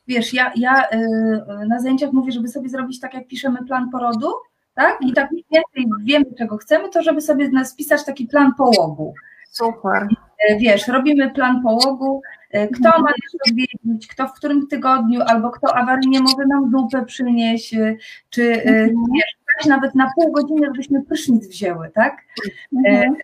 Wiesz, 0.08 0.34
ja, 0.34 0.52
ja 0.56 0.90
y, 0.94 1.68
na 1.68 1.80
zajęciach 1.80 2.12
mówię, 2.12 2.32
żeby 2.32 2.48
sobie 2.48 2.70
zrobić 2.70 3.00
tak, 3.00 3.14
jak 3.14 3.28
piszemy 3.28 3.66
plan 3.66 3.90
porodu, 3.90 4.34
tak? 4.74 4.98
I 5.02 5.14
tak 5.14 5.32
mniej 5.32 5.46
więcej 5.52 5.92
wiemy, 6.04 6.26
czego 6.38 6.58
chcemy, 6.58 6.90
to 6.90 7.02
żeby 7.02 7.22
sobie 7.22 7.66
spisać 7.66 8.06
taki 8.06 8.28
plan 8.28 8.54
połogu. 8.58 9.14
Super. 9.52 10.08
E, 10.50 10.58
wiesz, 10.58 10.88
robimy 10.88 11.32
plan 11.32 11.62
połogu, 11.62 12.22
kto 12.52 12.90
ma 12.90 13.10
nas 13.10 13.50
odwiedzić, 13.50 14.08
kto 14.08 14.28
w 14.28 14.34
którym 14.34 14.68
tygodniu, 14.68 15.22
albo 15.22 15.50
kto 15.50 15.76
awaryjnie 15.76 16.20
może 16.20 16.48
nam 16.48 16.72
zupę 16.72 17.06
przynieść, 17.06 17.74
e, 17.74 17.98
czy 18.30 18.64
mhm. 18.64 18.90
wiesz, 19.16 19.66
nawet 19.66 19.96
na 19.96 20.12
pół 20.16 20.32
godziny, 20.32 20.66
żebyśmy 20.66 21.04
prysznic 21.04 21.48
wzięły, 21.48 21.92
tak? 21.96 22.18
Mhm. 22.76 23.16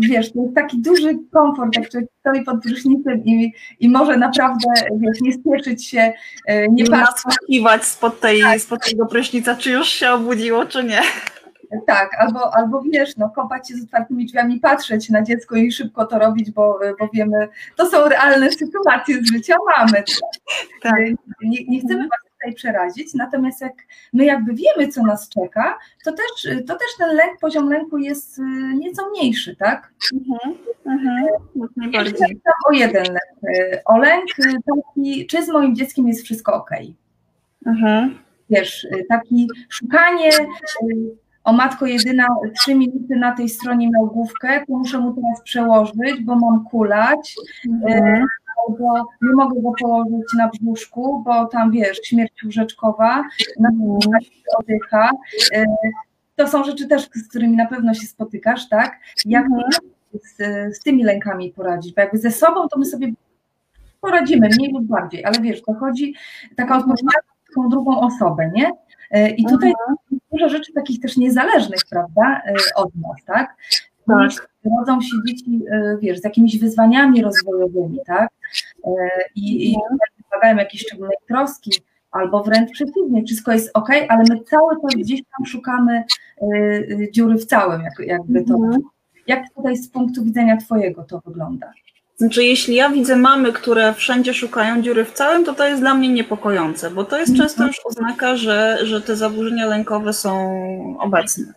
Wiesz, 0.00 0.32
to 0.32 0.42
jest 0.42 0.54
taki 0.54 0.82
duży 0.82 1.18
komfort, 1.32 1.76
jak 1.76 1.88
człowiek 1.88 2.10
stoi 2.20 2.44
pod 2.44 2.62
prysznicem 2.62 3.24
i, 3.24 3.52
i 3.80 3.88
może 3.88 4.16
naprawdę, 4.16 4.68
wiesz, 5.00 5.20
nie 5.20 5.32
spieszyć 5.32 5.86
się, 5.86 6.12
nie 6.70 6.84
patrzeć. 6.84 7.86
spod, 7.86 8.20
tej, 8.20 8.40
tak. 8.40 8.60
spod 8.60 8.90
tego 8.90 9.06
prysznica, 9.06 9.56
czy 9.56 9.70
już 9.70 9.88
się 9.88 10.10
obudziło, 10.10 10.66
czy 10.66 10.84
nie. 10.84 11.00
Tak, 11.86 12.10
albo, 12.18 12.54
albo 12.54 12.82
wiesz, 12.82 13.16
no, 13.16 13.30
kąpać 13.30 13.68
się 13.68 13.74
z 13.74 13.84
otwartymi 13.84 14.26
drzwiami, 14.26 14.60
patrzeć 14.60 15.10
na 15.10 15.22
dziecko 15.22 15.56
i 15.56 15.72
szybko 15.72 16.06
to 16.06 16.18
robić, 16.18 16.50
bo, 16.50 16.78
bo 17.00 17.08
wiemy, 17.12 17.48
to 17.76 17.86
są 17.86 18.08
realne 18.08 18.50
sytuacje 18.50 19.22
z 19.22 19.32
życia 19.32 19.54
mamy. 19.76 20.04
Tak. 20.82 20.94
Nie, 21.42 21.64
nie 21.68 21.80
chcemy 21.80 22.02
was 22.02 22.32
tutaj 22.42 22.54
przerazić, 22.54 23.14
natomiast 23.14 23.60
jak 23.60 23.72
my 24.12 24.24
jakby 24.24 24.54
wiemy, 24.54 24.88
co 24.88 25.02
nas 25.02 25.28
czeka, 25.28 25.78
to 26.04 26.12
też, 26.12 26.56
to 26.66 26.74
też 26.74 26.88
ten 26.98 27.16
lęk, 27.16 27.40
poziom 27.40 27.70
lęku 27.70 27.98
jest 27.98 28.38
y, 28.38 28.42
nieco 28.74 29.10
mniejszy, 29.10 29.56
tak? 29.56 29.92
Mhm. 30.14 30.58
Mhm. 30.86 31.26
O 32.68 32.72
jeden 32.72 33.04
lęk. 33.04 33.56
Y, 33.56 33.84
o 33.84 33.98
lęk 33.98 34.24
y, 34.38 34.52
taki, 34.66 35.26
czy 35.26 35.44
z 35.44 35.48
moim 35.48 35.76
dzieckiem 35.76 36.08
jest 36.08 36.24
wszystko 36.24 36.54
ok. 36.54 36.70
Mhm. 37.66 38.18
Wiesz, 38.50 38.86
taki 39.08 39.48
szukanie 39.68 40.30
o 41.44 41.52
matko 41.52 41.86
jedyna 41.86 42.26
trzy 42.58 42.74
minuty 42.74 43.16
na 43.16 43.32
tej 43.32 43.48
stronie 43.48 43.90
miał 43.90 44.06
główkę, 44.06 44.66
to 44.66 44.72
muszę 44.72 44.98
mu 44.98 45.12
teraz 45.12 45.42
przełożyć, 45.44 46.24
bo 46.24 46.36
mam 46.36 46.64
kulać, 46.64 47.34
mhm. 47.68 48.26
bo 48.68 48.94
nie 49.22 49.34
mogę 49.36 49.62
go 49.62 49.72
położyć 49.80 50.26
na 50.38 50.48
brzuszku, 50.48 51.22
bo 51.24 51.46
tam 51.46 51.70
wiesz, 51.70 52.00
śmierć 52.04 52.44
łóżeczkowa, 52.44 53.24
na 53.60 53.70
oddycha. 54.58 55.10
E, 55.54 55.64
to 56.36 56.48
są 56.48 56.64
rzeczy 56.64 56.88
też, 56.88 57.08
z 57.14 57.28
którymi 57.28 57.56
na 57.56 57.66
pewno 57.66 57.94
się 57.94 58.06
spotykasz, 58.06 58.68
tak? 58.68 59.00
Jak 59.24 59.44
mhm. 59.44 59.70
z, 60.12 60.36
z 60.76 60.80
tymi 60.80 61.04
lękami 61.04 61.52
poradzić? 61.52 61.94
Bo 61.94 62.00
jakby 62.00 62.18
ze 62.18 62.30
sobą 62.30 62.68
to 62.68 62.78
my 62.78 62.84
sobie 62.84 63.12
poradzimy, 64.00 64.48
mniej 64.48 64.72
lub 64.72 64.84
bardziej, 64.84 65.24
ale 65.24 65.40
wiesz, 65.40 65.62
to 65.62 65.74
chodzi 65.74 66.14
taka 66.56 66.76
odpowiedzialność 66.76 67.28
tą 67.54 67.68
drugą 67.68 68.00
osobę, 68.00 68.50
nie? 68.54 68.70
E, 69.12 69.30
I 69.30 69.44
tutaj 69.44 69.70
mhm. 69.70 69.96
dużo 70.32 70.48
rzeczy 70.48 70.72
takich 70.72 71.00
też 71.00 71.16
niezależnych, 71.16 71.80
prawda, 71.90 72.42
e, 72.46 72.54
od 72.74 72.94
nas, 72.94 73.24
tak? 73.26 73.56
tak. 74.06 74.48
Rodzą 74.78 75.00
się 75.00 75.16
dzieci, 75.26 75.60
e, 75.70 75.96
wiesz, 76.00 76.18
z 76.18 76.24
jakimiś 76.24 76.58
wyzwaniami 76.58 77.22
rozwojowymi, 77.22 77.98
tak? 78.06 78.30
I, 79.34 79.70
i 79.70 79.74
mhm. 79.74 79.98
wymagają 80.30 80.56
jakiejś 80.56 80.82
szczególnej 80.82 81.16
troski, 81.28 81.70
albo 82.12 82.42
wręcz 82.42 82.70
przeciwnie, 82.70 83.24
wszystko 83.24 83.52
jest 83.52 83.70
ok, 83.74 83.88
ale 84.08 84.24
my 84.28 84.40
cały 84.40 84.74
czas 84.82 84.94
gdzieś 84.94 85.20
tam 85.36 85.46
szukamy 85.46 86.04
dziury 87.10 87.38
w 87.38 87.44
całym, 87.44 87.82
jakby 88.06 88.44
to. 88.44 88.54
Mhm. 88.54 88.82
Jak 89.26 89.44
tutaj 89.54 89.76
z 89.76 89.90
punktu 89.90 90.24
widzenia 90.24 90.56
Twojego 90.56 91.04
to 91.04 91.22
wygląda? 91.26 91.72
Znaczy, 92.22 92.44
jeśli 92.44 92.74
ja 92.74 92.90
widzę 92.90 93.16
mamy, 93.16 93.52
które 93.52 93.94
wszędzie 93.94 94.34
szukają 94.34 94.82
dziury 94.82 95.04
w 95.04 95.12
całym, 95.12 95.44
to 95.44 95.54
to 95.54 95.66
jest 95.66 95.80
dla 95.80 95.94
mnie 95.94 96.08
niepokojące, 96.08 96.90
bo 96.90 97.04
to 97.04 97.18
jest 97.18 97.36
często 97.36 97.66
już 97.66 97.80
oznaka, 97.84 98.36
że, 98.36 98.78
że 98.82 99.00
te 99.00 99.16
zaburzenia 99.16 99.66
lękowe 99.66 100.12
są 100.12 100.54
obecne. 101.00 101.52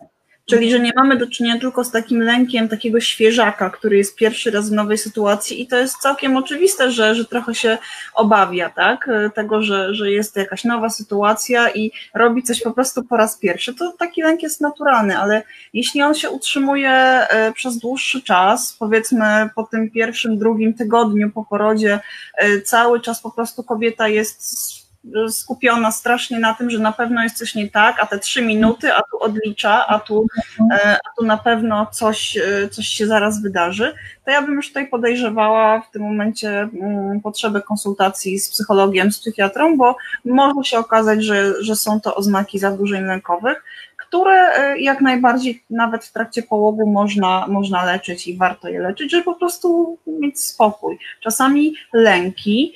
Czyli, 0.46 0.70
że 0.70 0.80
nie 0.80 0.92
mamy 0.96 1.16
do 1.16 1.26
czynienia 1.26 1.60
tylko 1.60 1.84
z 1.84 1.90
takim 1.90 2.22
lękiem 2.22 2.68
takiego 2.68 3.00
świeżaka, 3.00 3.70
który 3.70 3.96
jest 3.96 4.16
pierwszy 4.16 4.50
raz 4.50 4.70
w 4.70 4.72
nowej 4.72 4.98
sytuacji 4.98 5.62
i 5.62 5.66
to 5.66 5.76
jest 5.76 5.96
całkiem 5.96 6.36
oczywiste, 6.36 6.90
że, 6.90 7.14
że 7.14 7.24
trochę 7.24 7.54
się 7.54 7.78
obawia, 8.14 8.70
tak, 8.70 9.10
tego, 9.34 9.62
że, 9.62 9.94
że 9.94 10.10
jest 10.10 10.36
jakaś 10.36 10.64
nowa 10.64 10.88
sytuacja 10.88 11.70
i 11.70 11.92
robi 12.14 12.42
coś 12.42 12.62
po 12.62 12.70
prostu 12.70 13.04
po 13.04 13.16
raz 13.16 13.38
pierwszy. 13.38 13.74
To 13.74 13.92
taki 13.92 14.22
lęk 14.22 14.42
jest 14.42 14.60
naturalny, 14.60 15.18
ale 15.18 15.42
jeśli 15.72 16.02
on 16.02 16.14
się 16.14 16.30
utrzymuje 16.30 16.90
e, 16.90 17.52
przez 17.52 17.78
dłuższy 17.78 18.22
czas, 18.22 18.76
powiedzmy 18.78 19.50
po 19.54 19.62
tym 19.62 19.90
pierwszym, 19.90 20.38
drugim 20.38 20.74
tygodniu 20.74 21.30
po 21.30 21.44
porodzie, 21.44 22.00
e, 22.36 22.60
cały 22.60 23.00
czas 23.00 23.20
po 23.20 23.30
prostu 23.30 23.64
kobieta 23.64 24.08
jest 24.08 24.85
skupiona 25.28 25.92
strasznie 25.92 26.38
na 26.38 26.54
tym, 26.54 26.70
że 26.70 26.78
na 26.78 26.92
pewno 26.92 27.22
jest 27.22 27.38
coś 27.38 27.54
nie 27.54 27.70
tak, 27.70 27.96
a 28.00 28.06
te 28.06 28.18
trzy 28.18 28.42
minuty, 28.42 28.92
a 28.92 29.02
tu 29.10 29.20
odlicza, 29.20 29.86
a 29.86 29.98
tu, 29.98 30.26
e, 30.72 30.98
a 31.04 31.10
tu 31.18 31.24
na 31.24 31.36
pewno 31.36 31.86
coś, 31.86 32.36
e, 32.36 32.68
coś 32.68 32.86
się 32.86 33.06
zaraz 33.06 33.42
wydarzy, 33.42 33.94
to 34.24 34.30
ja 34.30 34.42
bym 34.42 34.54
już 34.54 34.68
tutaj 34.68 34.88
podejrzewała 34.88 35.80
w 35.80 35.90
tym 35.90 36.02
momencie 36.02 36.48
mm, 36.60 37.20
potrzebę 37.20 37.62
konsultacji 37.62 38.38
z 38.38 38.50
psychologiem, 38.50 39.12
z 39.12 39.20
psychiatrą, 39.20 39.76
bo 39.76 39.96
może 40.24 40.64
się 40.64 40.78
okazać, 40.78 41.24
że, 41.24 41.62
że 41.62 41.76
są 41.76 42.00
to 42.00 42.14
oznaki 42.14 42.58
zaburzeń 42.58 43.04
lękowych, 43.04 43.64
które 43.96 44.32
e, 44.32 44.78
jak 44.78 45.00
najbardziej 45.00 45.62
nawet 45.70 46.04
w 46.04 46.12
trakcie 46.12 46.42
połogu 46.42 46.86
można, 46.86 47.46
można 47.48 47.84
leczyć 47.84 48.28
i 48.28 48.36
warto 48.36 48.68
je 48.68 48.80
leczyć, 48.80 49.10
żeby 49.10 49.24
po 49.24 49.34
prostu 49.34 49.98
mieć 50.06 50.40
spokój. 50.40 50.98
Czasami 51.20 51.74
lęki 51.92 52.74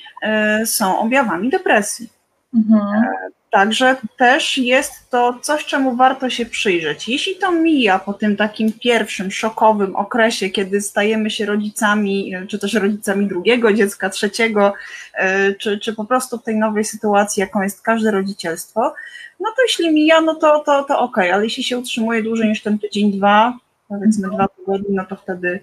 są 0.65 0.99
objawami 0.99 1.49
depresji. 1.49 2.20
Mhm. 2.53 3.05
Także 3.51 3.95
też 4.17 4.57
jest 4.57 5.09
to 5.09 5.39
coś, 5.41 5.65
czemu 5.65 5.95
warto 5.95 6.29
się 6.29 6.45
przyjrzeć. 6.45 7.09
Jeśli 7.09 7.35
to 7.35 7.51
mija 7.51 7.99
po 7.99 8.13
tym 8.13 8.37
takim 8.37 8.73
pierwszym 8.73 9.31
szokowym 9.31 9.95
okresie, 9.95 10.49
kiedy 10.49 10.81
stajemy 10.81 11.29
się 11.29 11.45
rodzicami, 11.45 12.33
czy 12.47 12.59
też 12.59 12.73
rodzicami 12.73 13.27
drugiego 13.27 13.73
dziecka, 13.73 14.09
trzeciego, 14.09 14.73
e, 15.13 15.53
czy, 15.53 15.79
czy 15.79 15.93
po 15.95 16.05
prostu 16.05 16.37
w 16.37 16.43
tej 16.43 16.55
nowej 16.55 16.85
sytuacji, 16.85 17.41
jaką 17.41 17.61
jest 17.61 17.81
każde 17.81 18.11
rodzicielstwo, 18.11 18.93
no 19.39 19.49
to 19.55 19.61
jeśli 19.61 19.93
mija, 19.93 20.21
no 20.21 20.35
to, 20.35 20.59
to, 20.59 20.83
to 20.83 20.99
ok, 20.99 21.17
ale 21.17 21.43
jeśli 21.43 21.63
się 21.63 21.77
utrzymuje 21.77 22.23
dłużej 22.23 22.49
niż 22.49 22.61
ten 22.61 22.79
tydzień, 22.79 23.11
dwa, 23.11 23.57
powiedzmy 23.87 24.29
dwa 24.29 24.47
tygodnie, 24.47 24.95
no 24.95 25.05
to 25.05 25.15
wtedy, 25.15 25.59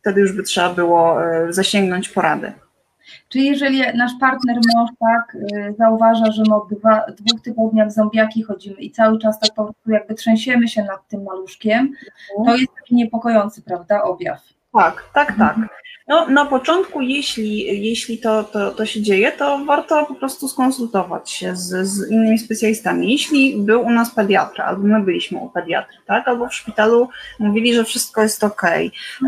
wtedy 0.00 0.20
już 0.20 0.32
by 0.32 0.42
trzeba 0.42 0.74
było 0.74 1.24
e, 1.24 1.52
zasięgnąć 1.52 2.08
porady. 2.08 2.52
Czy 3.28 3.38
jeżeli 3.38 3.80
nasz 3.94 4.12
partner 4.20 4.56
mąż 4.74 4.90
tak 5.00 5.34
y, 5.34 5.74
zauważa, 5.78 6.32
że 6.32 6.42
my 6.48 6.54
od 6.54 6.68
dwa, 6.74 7.04
dwóch 7.06 7.42
tygodniach 7.42 7.92
zombiaki 7.92 8.42
chodzimy 8.42 8.76
i 8.76 8.90
cały 8.90 9.18
czas 9.18 9.40
tak 9.40 9.54
po 9.54 9.64
prostu 9.64 9.90
jakby 9.90 10.14
trzęsiemy 10.14 10.68
się 10.68 10.84
nad 10.84 11.08
tym 11.08 11.22
maluszkiem, 11.22 11.92
to 12.44 12.56
jest 12.56 12.74
taki 12.80 12.94
niepokojący, 12.94 13.62
prawda, 13.62 14.02
objaw. 14.02 14.42
Tak, 14.72 15.04
tak, 15.14 15.38
tak. 15.38 15.56
No, 16.08 16.26
na 16.28 16.44
początku, 16.44 17.00
jeśli, 17.00 17.58
jeśli 17.88 18.18
to, 18.18 18.44
to, 18.44 18.70
to 18.70 18.86
się 18.86 19.02
dzieje, 19.02 19.32
to 19.32 19.64
warto 19.64 20.06
po 20.06 20.14
prostu 20.14 20.48
skonsultować 20.48 21.30
się 21.30 21.56
z, 21.56 21.88
z 21.88 22.10
innymi 22.10 22.38
specjalistami. 22.38 23.12
Jeśli 23.12 23.56
był 23.56 23.86
u 23.86 23.90
nas 23.90 24.10
pediatra, 24.10 24.64
albo 24.64 24.82
my 24.82 25.00
byliśmy 25.00 25.38
u 25.38 25.50
pediatry, 25.50 25.96
tak, 26.06 26.28
albo 26.28 26.48
w 26.48 26.54
szpitalu 26.54 27.08
mówili, 27.38 27.74
że 27.74 27.84
wszystko 27.84 28.22
jest 28.22 28.44
ok, 28.44 28.62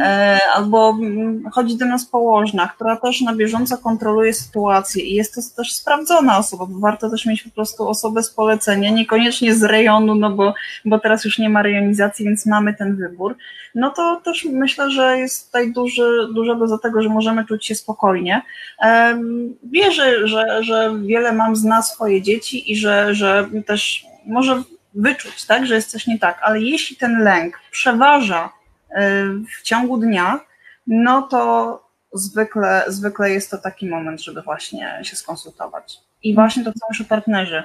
e, 0.00 0.38
albo 0.54 0.90
mm, 0.90 1.50
chodzi 1.52 1.76
do 1.76 1.86
nas 1.86 2.06
położna, 2.06 2.68
która 2.68 2.96
też 2.96 3.20
na 3.20 3.34
bieżąco 3.34 3.78
kontroluje 3.78 4.34
sytuację 4.34 5.04
i 5.04 5.14
jest 5.14 5.34
to 5.34 5.40
też 5.56 5.72
sprawdzona 5.72 6.38
osoba, 6.38 6.66
bo 6.66 6.78
warto 6.78 7.10
też 7.10 7.26
mieć 7.26 7.42
po 7.42 7.50
prostu 7.50 7.88
osobę 7.88 8.22
z 8.22 8.30
polecenia, 8.30 8.90
niekoniecznie 8.90 9.54
z 9.54 9.62
rejonu, 9.62 10.14
no 10.14 10.30
bo, 10.30 10.54
bo 10.84 10.98
teraz 10.98 11.24
już 11.24 11.38
nie 11.38 11.48
ma 11.48 11.62
rejonizacji, 11.62 12.24
więc 12.24 12.46
mamy 12.46 12.74
ten 12.74 12.96
wybór, 12.96 13.36
no 13.74 13.90
to 13.90 14.20
też 14.24 14.44
myślę, 14.44 14.90
że 14.90 15.18
jest 15.18 15.46
tutaj 15.46 15.72
duży, 15.72 16.28
duża 16.34 16.54
doza 16.70 16.82
tego, 16.82 17.02
że 17.02 17.08
możemy 17.08 17.46
czuć 17.46 17.66
się 17.66 17.74
spokojnie. 17.74 18.42
Wierzę, 19.62 20.28
że, 20.28 20.64
że 20.64 20.94
wiele 21.02 21.32
mam 21.32 21.56
zna 21.56 21.82
swoje 21.82 22.22
dzieci 22.22 22.72
i 22.72 22.76
że, 22.76 23.14
że 23.14 23.48
też 23.66 24.04
może 24.26 24.62
wyczuć, 24.94 25.46
tak, 25.46 25.66
że 25.66 25.74
jest 25.74 25.90
coś 25.90 26.06
nie 26.06 26.18
tak, 26.18 26.40
ale 26.42 26.60
jeśli 26.60 26.96
ten 26.96 27.18
lęk 27.24 27.60
przeważa 27.70 28.52
e, 28.90 29.24
w 29.58 29.62
ciągu 29.62 29.98
dnia, 29.98 30.40
no 30.86 31.22
to 31.22 31.90
zwykle, 32.12 32.84
zwykle 32.88 33.30
jest 33.30 33.50
to 33.50 33.58
taki 33.58 33.88
moment, 33.88 34.22
żeby 34.22 34.42
właśnie 34.42 35.00
się 35.02 35.16
skonsultować. 35.16 35.98
I 36.22 36.34
właśnie 36.34 36.64
to 36.64 36.70
są 36.70 36.86
już 36.88 37.02
partnerzy 37.02 37.62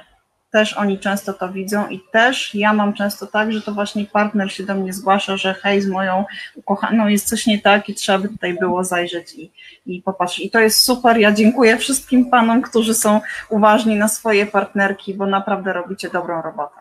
też 0.56 0.74
oni 0.74 1.00
często 1.00 1.34
to 1.34 1.50
widzą 1.50 1.88
i 1.88 2.00
też 2.12 2.56
ja 2.56 2.74
mam 2.74 2.94
często 2.94 3.28
tak, 3.28 3.52
że 3.52 3.62
to 3.62 3.74
właśnie 3.74 4.06
partner 4.06 4.52
się 4.52 4.64
do 4.64 4.76
mnie 4.76 4.94
zgłasza, 4.94 5.38
że 5.38 5.54
hej, 5.54 5.82
z 5.82 5.88
moją 5.88 6.26
ukochaną 6.56 7.08
jest 7.08 7.28
coś 7.28 7.48
nie 7.48 7.60
tak 7.62 7.90
i 7.90 7.96
trzeba 7.96 8.20
by 8.20 8.30
tutaj 8.30 8.54
było 8.54 8.84
zajrzeć 8.84 9.34
i, 9.34 9.52
i 9.86 10.02
popatrzeć. 10.02 10.46
I 10.46 10.50
to 10.50 10.60
jest 10.60 10.80
super. 10.80 11.18
Ja 11.18 11.32
dziękuję 11.32 11.78
wszystkim 11.78 12.30
panom, 12.30 12.62
którzy 12.62 12.94
są 12.94 13.22
uważni 13.50 13.96
na 13.96 14.08
swoje 14.08 14.46
partnerki, 14.46 15.14
bo 15.14 15.26
naprawdę 15.26 15.74
robicie 15.74 16.10
dobrą 16.10 16.42
robotę. 16.42 16.76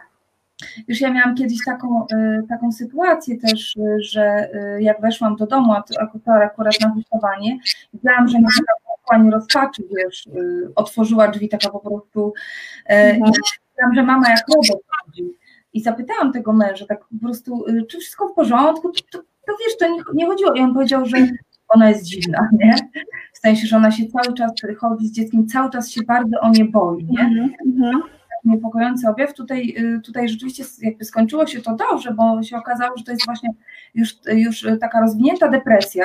Już 0.89 1.01
ja 1.01 1.11
miałam 1.11 1.35
kiedyś 1.35 1.59
taką, 1.67 2.07
y, 2.13 2.47
taką 2.49 2.73
sytuację 2.73 3.39
też, 3.39 3.77
y, 3.77 4.03
że 4.03 4.49
y, 4.55 4.83
jak 4.83 5.01
weszłam 5.01 5.37
do 5.37 5.47
domu, 5.47 5.73
a 5.73 5.83
akurat 6.45 6.81
na 6.81 6.95
wystawanie, 6.95 7.59
widziałam, 7.95 8.29
że 8.29 8.39
pani 9.11 9.31
rozpaczy, 9.31 9.83
wiesz, 9.97 10.29
otworzyła 10.75 11.29
drzwi 11.29 11.49
taka 11.49 11.71
po 11.71 11.81
prostu 11.81 12.35
mhm. 12.87 13.33
i 13.33 13.64
że 13.95 14.03
mama 14.03 14.31
jak 14.31 14.45
robot 14.49 14.83
chodzi. 14.89 15.25
I 15.73 15.81
zapytałam 15.83 16.33
tego 16.33 16.53
męża, 16.53 16.87
tak 16.87 17.05
po 17.05 17.27
prostu, 17.27 17.69
y, 17.69 17.87
czy 17.87 17.99
wszystko 17.99 18.29
w 18.29 18.35
porządku? 18.35 18.93
To, 19.13 19.19
to 19.19 19.53
wiesz, 19.67 19.77
to 19.79 19.89
nie, 19.89 20.03
nie 20.15 20.27
chodziło. 20.27 20.55
I 20.55 20.61
on 20.61 20.75
powiedział, 20.75 21.07
że 21.07 21.17
ona 21.69 21.89
jest 21.89 22.05
dziwna, 22.05 22.49
nie? 22.53 22.75
W 23.33 23.39
sensie, 23.39 23.67
że 23.67 23.77
ona 23.77 23.91
się 23.91 24.05
cały 24.07 24.35
czas 24.35 24.51
chodzi 24.79 25.09
z 25.09 25.13
dzieckiem, 25.13 25.47
cały 25.47 25.71
czas 25.71 25.91
się 25.91 26.03
bardzo 26.03 26.41
o 26.41 26.51
nie 26.51 26.65
boi, 26.65 27.05
nie? 27.05 27.21
Mm 27.21 27.51
-hmm 27.67 28.01
niepokojący 28.45 29.09
objaw. 29.09 29.35
Tutaj, 29.35 29.75
y, 29.79 30.01
tutaj 30.01 30.29
rzeczywiście 30.29 30.65
jakby 30.83 31.05
skończyło 31.05 31.47
się 31.47 31.63
to 31.63 31.77
dobrze, 31.77 32.15
bo 32.15 32.43
się 32.43 32.57
okazało, 32.57 32.97
że 32.97 33.05
to 33.05 33.13
jest 33.13 33.27
właśnie 33.27 33.51
już, 33.95 34.15
już 34.27 34.67
taka 34.81 35.01
rozwinięta 35.01 35.49
depresja, 35.49 36.05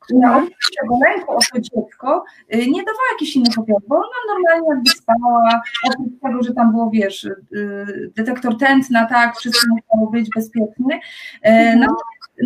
która 0.00 0.28
mhm. 0.28 0.44
oprócz 0.44 0.70
tego 0.80 0.98
lęku 1.04 1.32
o 1.32 1.38
to 1.52 1.60
dziecko 1.60 2.24
y, 2.54 2.56
nie 2.56 2.82
dawała 2.82 3.08
jakichś 3.12 3.36
innych 3.36 3.58
objawów, 3.58 3.88
bo 3.88 3.96
ona 3.96 4.06
normalnie 4.28 4.68
jakby 4.74 4.90
spała, 4.90 5.62
oprócz 5.88 6.20
tego, 6.22 6.42
że 6.42 6.54
tam 6.54 6.70
było, 6.70 6.90
wiesz, 6.90 7.24
y, 7.24 8.12
detektor 8.16 8.58
tętna, 8.58 9.06
tak, 9.06 9.36
wszystko 9.36 9.66
musiało 9.74 10.10
być 10.10 10.28
bezpieczne. 10.34 11.00
Mhm. 11.42 11.90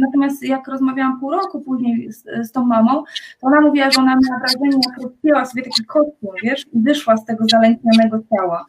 Natomiast 0.01 0.43
jak 0.43 0.69
rozmawiałam 0.69 1.21
pół 1.21 1.31
roku 1.31 1.61
później 1.61 2.13
z, 2.13 2.25
z, 2.49 2.53
tą 2.53 2.67
mamą, 2.67 3.05
to 3.41 3.47
ona 3.47 3.61
mówiła, 3.61 3.91
że 3.91 4.01
ona 4.01 4.17
miała 4.17 4.39
wrażenie, 4.39 4.79
jak 4.89 5.03
rozpięła 5.03 5.45
sobie 5.45 5.63
taki 5.63 5.85
kostium, 5.85 6.31
wiesz, 6.43 6.67
i 6.73 6.81
wyszła 6.81 7.17
z 7.17 7.25
tego 7.25 7.45
zalęknionego 7.51 8.19
ciała 8.31 8.67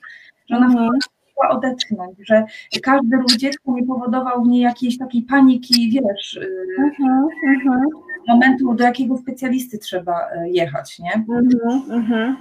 że 0.50 0.58
ona 0.58 0.66
mhm. 0.66 1.00
chciała 1.34 1.50
odetchnąć, 1.58 2.18
że 2.30 2.46
każdy 2.84 3.18
ruch 3.18 3.38
dziecka 3.38 3.72
nie 3.72 3.86
powodował 3.86 4.44
w 4.44 4.48
niej 4.48 4.62
jakiejś 4.62 4.98
takiej 4.98 5.22
paniki, 5.22 5.92
wiesz, 5.92 6.34
y, 6.34 6.66
mhm, 6.80 7.28
mhm. 7.48 7.82
momentu, 8.28 8.74
do 8.74 8.84
jakiego 8.84 9.18
specjalisty 9.18 9.78
trzeba 9.78 10.14
y, 10.14 10.50
jechać, 10.50 11.00
nie? 11.00 11.14
Mhm, 11.14 11.92
mhm. 11.92 12.38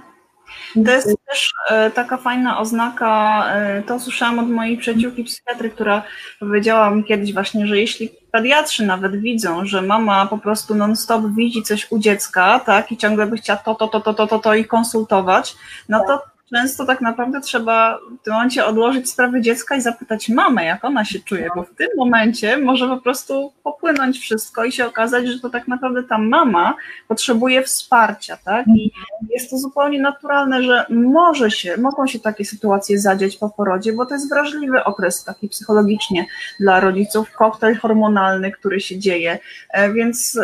To 0.85 0.91
jest 0.91 1.15
też 1.29 1.53
e, 1.69 1.91
taka 1.91 2.17
fajna 2.17 2.59
oznaka, 2.59 3.45
to 3.87 3.99
słyszałam 3.99 4.39
od 4.39 4.49
mojej 4.49 4.77
przyjaciółki 4.77 5.23
psychiatry, 5.23 5.69
która 5.69 6.03
powiedziała 6.39 6.89
mi 6.89 7.03
kiedyś 7.03 7.33
właśnie, 7.33 7.67
że 7.67 7.79
jeśli 7.79 8.09
pediatrzy 8.31 8.85
nawet 8.85 9.15
widzą, 9.15 9.65
że 9.65 9.81
mama 9.81 10.25
po 10.25 10.37
prostu 10.37 10.75
non-stop 10.75 11.23
widzi 11.35 11.63
coś 11.63 11.91
u 11.91 11.99
dziecka, 11.99 12.59
tak, 12.59 12.91
i 12.91 12.97
ciągle 12.97 13.27
by 13.27 13.37
chciała 13.37 13.59
to, 13.59 13.75
to, 13.75 13.87
to, 13.87 14.01
to, 14.01 14.13
to, 14.13 14.27
to, 14.27 14.39
to 14.39 14.55
i 14.55 14.65
konsultować, 14.65 15.55
no 15.89 16.03
to 16.07 16.32
często 16.53 16.85
tak 16.85 17.01
naprawdę 17.01 17.41
trzeba 17.41 17.99
w 18.21 18.23
tym 18.23 18.33
momencie 18.33 18.65
odłożyć 18.65 19.09
sprawę 19.09 19.41
dziecka 19.41 19.75
i 19.75 19.81
zapytać 19.81 20.29
mamę, 20.29 20.65
jak 20.65 20.85
ona 20.85 21.05
się 21.05 21.19
czuje, 21.19 21.49
bo 21.55 21.63
w 21.63 21.75
tym 21.75 21.87
momencie 21.97 22.57
może 22.57 22.87
po 22.87 22.97
prostu 22.97 23.53
popłynąć 23.63 24.19
wszystko 24.19 24.63
i 24.63 24.71
się 24.71 24.85
okazać, 24.85 25.27
że 25.27 25.39
to 25.39 25.49
tak 25.49 25.67
naprawdę 25.67 26.03
ta 26.03 26.17
mama 26.17 26.75
potrzebuje 27.07 27.63
wsparcia, 27.63 28.37
tak? 28.37 28.67
I 28.67 28.91
jest 29.29 29.49
to 29.49 29.57
zupełnie 29.57 30.01
naturalne, 30.01 30.63
że 30.63 30.85
może 30.89 31.51
się, 31.51 31.77
mogą 31.77 32.07
się 32.07 32.19
takie 32.19 32.45
sytuacje 32.45 32.99
zadzieć 32.99 33.37
po 33.37 33.49
porodzie, 33.49 33.93
bo 33.93 34.05
to 34.05 34.13
jest 34.13 34.29
wrażliwy 34.29 34.83
okres 34.83 35.23
taki 35.23 35.49
psychologicznie 35.49 36.25
dla 36.59 36.79
rodziców, 36.79 37.31
koktajl 37.31 37.77
hormonalny, 37.77 38.51
który 38.51 38.79
się 38.79 38.99
dzieje, 38.99 39.39
e, 39.69 39.93
więc 39.93 40.39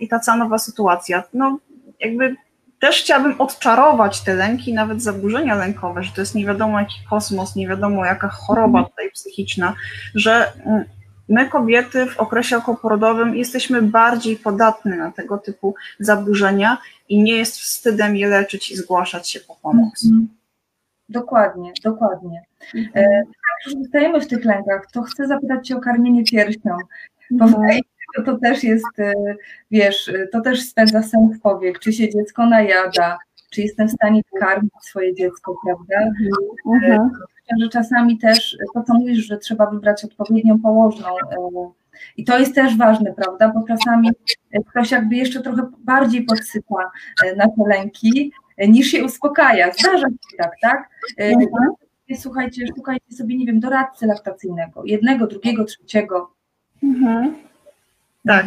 i 0.00 0.08
ta 0.08 0.18
cała 0.18 0.38
nowa 0.38 0.58
sytuacja, 0.58 1.22
no 1.34 1.58
jakby 2.00 2.36
też 2.82 3.02
chciałabym 3.02 3.40
odczarować 3.40 4.20
te 4.20 4.34
lęki, 4.34 4.74
nawet 4.74 5.02
zaburzenia 5.02 5.54
lękowe, 5.54 6.02
że 6.02 6.12
to 6.12 6.20
jest 6.20 6.34
nie 6.34 6.46
wiadomo 6.46 6.80
jaki 6.80 6.96
kosmos, 7.10 7.56
nie 7.56 7.68
wiadomo 7.68 8.04
jaka 8.04 8.28
choroba 8.28 8.78
mhm. 8.78 8.86
tutaj 8.86 9.10
psychiczna, 9.10 9.74
że 10.14 10.52
mm, 10.66 10.84
my 11.28 11.48
kobiety 11.48 12.06
w 12.06 12.18
okresie 12.18 12.56
okołoporodowym 12.56 13.36
jesteśmy 13.36 13.82
bardziej 13.82 14.36
podatne 14.36 14.96
na 14.96 15.12
tego 15.12 15.38
typu 15.38 15.74
zaburzenia 16.00 16.78
i 17.08 17.22
nie 17.22 17.36
jest 17.36 17.58
wstydem 17.58 18.16
je 18.16 18.28
leczyć 18.28 18.70
i 18.70 18.76
zgłaszać 18.76 19.30
się 19.30 19.40
po 19.40 19.56
pomoc. 19.56 20.04
Mhm. 20.04 20.28
Dokładnie, 21.08 21.72
dokładnie. 21.84 22.42
Mhm. 22.74 22.90
E, 22.94 23.16
jak 23.16 23.66
już 23.66 23.74
zostajemy 23.74 24.20
w 24.20 24.28
tych 24.28 24.44
lękach, 24.44 24.86
to 24.92 25.02
chcę 25.02 25.26
zapytać 25.26 25.68
Cię 25.68 25.76
o 25.76 25.80
karmienie 25.80 26.24
piersią. 26.24 26.76
Bo 27.30 27.44
mhm. 27.44 27.62
wydaje 27.62 27.80
to, 28.16 28.22
to 28.22 28.38
też 28.38 28.64
jest, 28.64 28.98
e, 28.98 29.12
wiesz, 29.70 30.08
e, 30.08 30.26
to 30.26 30.40
też 30.40 30.62
spędza 30.62 31.02
sen 31.02 31.30
w 31.30 31.40
powiek, 31.40 31.78
czy 31.78 31.92
się 31.92 32.10
dziecko 32.10 32.46
najada, 32.46 33.18
czy 33.50 33.62
jestem 33.62 33.88
w 33.88 33.92
stanie 33.92 34.22
karmić 34.40 34.72
swoje 34.80 35.14
dziecko, 35.14 35.54
prawda? 35.64 36.10
Mhm. 36.66 37.00
E, 37.00 37.10
że 37.60 37.68
czasami 37.68 38.18
też 38.18 38.56
to, 38.74 38.82
co 38.82 38.94
mówisz, 38.94 39.26
że 39.26 39.38
trzeba 39.38 39.70
wybrać 39.70 40.04
odpowiednią 40.04 40.60
położną. 40.60 41.06
I 42.16 42.24
to 42.24 42.38
jest 42.38 42.54
też 42.54 42.76
ważne, 42.76 43.12
prawda? 43.12 43.52
Bo 43.54 43.64
czasami 43.68 44.10
ktoś 44.70 44.90
jakby 44.90 45.16
jeszcze 45.16 45.40
trochę 45.40 45.66
bardziej 45.78 46.24
podsypa 46.24 46.90
nasze 47.36 47.68
lęki, 47.68 48.32
niż 48.68 48.86
się 48.86 49.04
uspokaja. 49.04 49.72
Zdarza 49.72 50.08
się 50.08 50.36
tak, 50.38 50.52
tak? 50.62 50.88
Mhm. 51.16 51.48
Słuchajcie, 52.14 52.66
szukajcie 52.76 53.16
sobie, 53.16 53.36
nie 53.36 53.46
wiem, 53.46 53.60
doradcy 53.60 54.06
laktacyjnego, 54.06 54.82
jednego, 54.84 55.26
drugiego, 55.26 55.64
trzeciego. 55.64 56.30
Mhm. 56.82 57.34
Tak. 58.26 58.46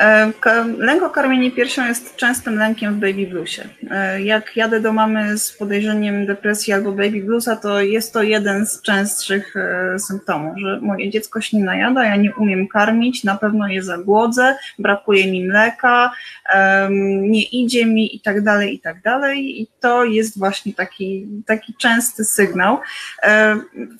E, 0.00 0.32
lęk 0.78 1.02
o 1.02 1.10
karmienie 1.10 1.50
piersią 1.50 1.86
jest 1.86 2.16
częstym 2.16 2.58
lękiem 2.58 2.94
w 2.94 2.98
baby 2.98 3.26
bluesie. 3.26 3.68
E, 3.90 4.22
jak 4.22 4.56
jadę 4.56 4.80
do 4.80 4.92
mamy 4.92 5.38
z 5.38 5.52
podejrzeniem 5.52 6.26
depresji 6.26 6.72
albo 6.72 6.92
baby 6.92 7.22
bluesa, 7.22 7.56
to 7.56 7.80
jest 7.80 8.12
to 8.12 8.22
jeden 8.22 8.66
z 8.66 8.82
częstszych 8.82 9.56
e, 9.56 9.98
symptomów, 9.98 10.58
że 10.58 10.80
moje 10.80 11.10
dziecko 11.10 11.40
się 11.40 11.56
nie 11.56 11.64
najada, 11.64 12.04
ja 12.04 12.16
nie 12.16 12.34
umiem 12.34 12.68
karmić, 12.68 13.24
na 13.24 13.36
pewno 13.36 13.68
je 13.68 13.82
zagłodzę, 13.82 14.56
brakuje 14.78 15.32
mi 15.32 15.44
mleka, 15.44 16.12
nie 17.10 17.42
idzie 17.42 17.86
mi 17.86 18.16
i 18.16 18.20
tak 18.20 18.42
dalej, 18.42 18.74
i 18.74 18.80
tak 18.80 19.02
dalej. 19.02 19.62
I 19.62 19.66
to 19.80 20.04
jest 20.04 20.38
właśnie 20.38 20.72
taki, 20.72 21.26
taki 21.46 21.74
częsty 21.74 22.24
sygnał. 22.24 22.78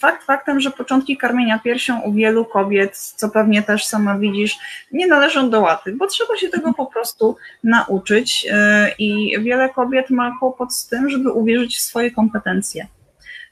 Fakt 0.01 0.25
faktem, 0.25 0.61
że 0.61 0.71
początki 0.71 1.17
karmienia 1.17 1.59
piersią 1.59 2.01
u 2.01 2.13
wielu 2.13 2.45
kobiet, 2.45 2.99
co 2.99 3.29
pewnie 3.29 3.63
też 3.63 3.87
sama 3.87 4.19
widzisz, 4.19 4.59
nie 4.93 5.07
należą 5.07 5.51
do 5.51 5.61
łatwych 5.61 5.84
bo 5.93 6.07
trzeba 6.07 6.37
się 6.37 6.49
tego 6.49 6.75
po 6.75 6.87
prostu 6.87 7.37
nauczyć 7.65 8.47
e, 8.51 8.91
i 8.99 9.41
wiele 9.41 9.69
kobiet 9.69 10.11
ma 10.11 10.39
kłopot 10.39 10.75
z 10.75 10.89
tym, 10.89 11.11
żeby 11.11 11.33
uwierzyć 11.33 11.77
w 11.77 11.81
swoje 11.81 12.11
kompetencje. 12.11 12.87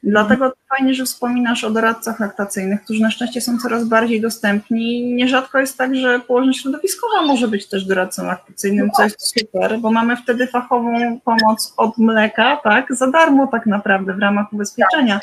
Dlatego 0.05 0.53
fajnie, 0.69 0.95
że 0.95 1.05
wspominasz 1.05 1.65
o 1.65 1.71
doradcach 1.71 2.21
laktacyjnych, 2.21 2.83
którzy 2.85 3.03
na 3.03 3.11
szczęście 3.11 3.41
są 3.41 3.59
coraz 3.59 3.85
bardziej 3.85 4.21
dostępni. 4.21 5.15
Nierzadko 5.15 5.59
jest 5.59 5.79
tak, 5.79 5.97
że 5.97 6.21
położna 6.21 6.53
środowiskowa 6.53 7.23
może 7.27 7.49
być 7.49 7.69
też 7.69 7.85
doradcą 7.85 8.27
laktacyjnym, 8.27 8.91
co 8.91 9.03
jest 9.03 9.39
super, 9.39 9.79
bo 9.79 9.93
mamy 9.93 10.17
wtedy 10.17 10.47
fachową 10.47 11.21
pomoc 11.25 11.75
od 11.77 11.99
mleka, 11.99 12.61
tak, 12.65 12.95
za 12.95 13.11
darmo 13.11 13.47
tak 13.47 13.67
naprawdę 13.67 14.15
w 14.15 14.19
ramach 14.19 14.53
ubezpieczenia. 14.53 15.21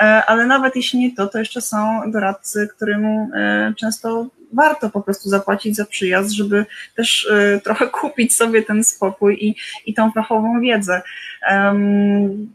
E, 0.00 0.22
ale 0.26 0.46
nawet 0.46 0.76
jeśli 0.76 0.98
nie 0.98 1.14
to, 1.14 1.26
to 1.26 1.38
jeszcze 1.38 1.60
są 1.60 2.10
doradcy, 2.10 2.68
którym 2.76 3.04
e, 3.06 3.74
często 3.76 4.26
warto 4.52 4.90
po 4.90 5.00
prostu 5.00 5.28
zapłacić 5.28 5.76
za 5.76 5.84
przyjazd, 5.84 6.30
żeby 6.30 6.66
też 6.96 7.24
y, 7.24 7.60
trochę 7.64 7.86
kupić 8.00 8.36
sobie 8.36 8.62
ten 8.62 8.84
spokój 8.84 9.38
i, 9.40 9.56
i 9.86 9.94
tą 9.94 10.12
fachową 10.12 10.60
wiedzę. 10.60 11.02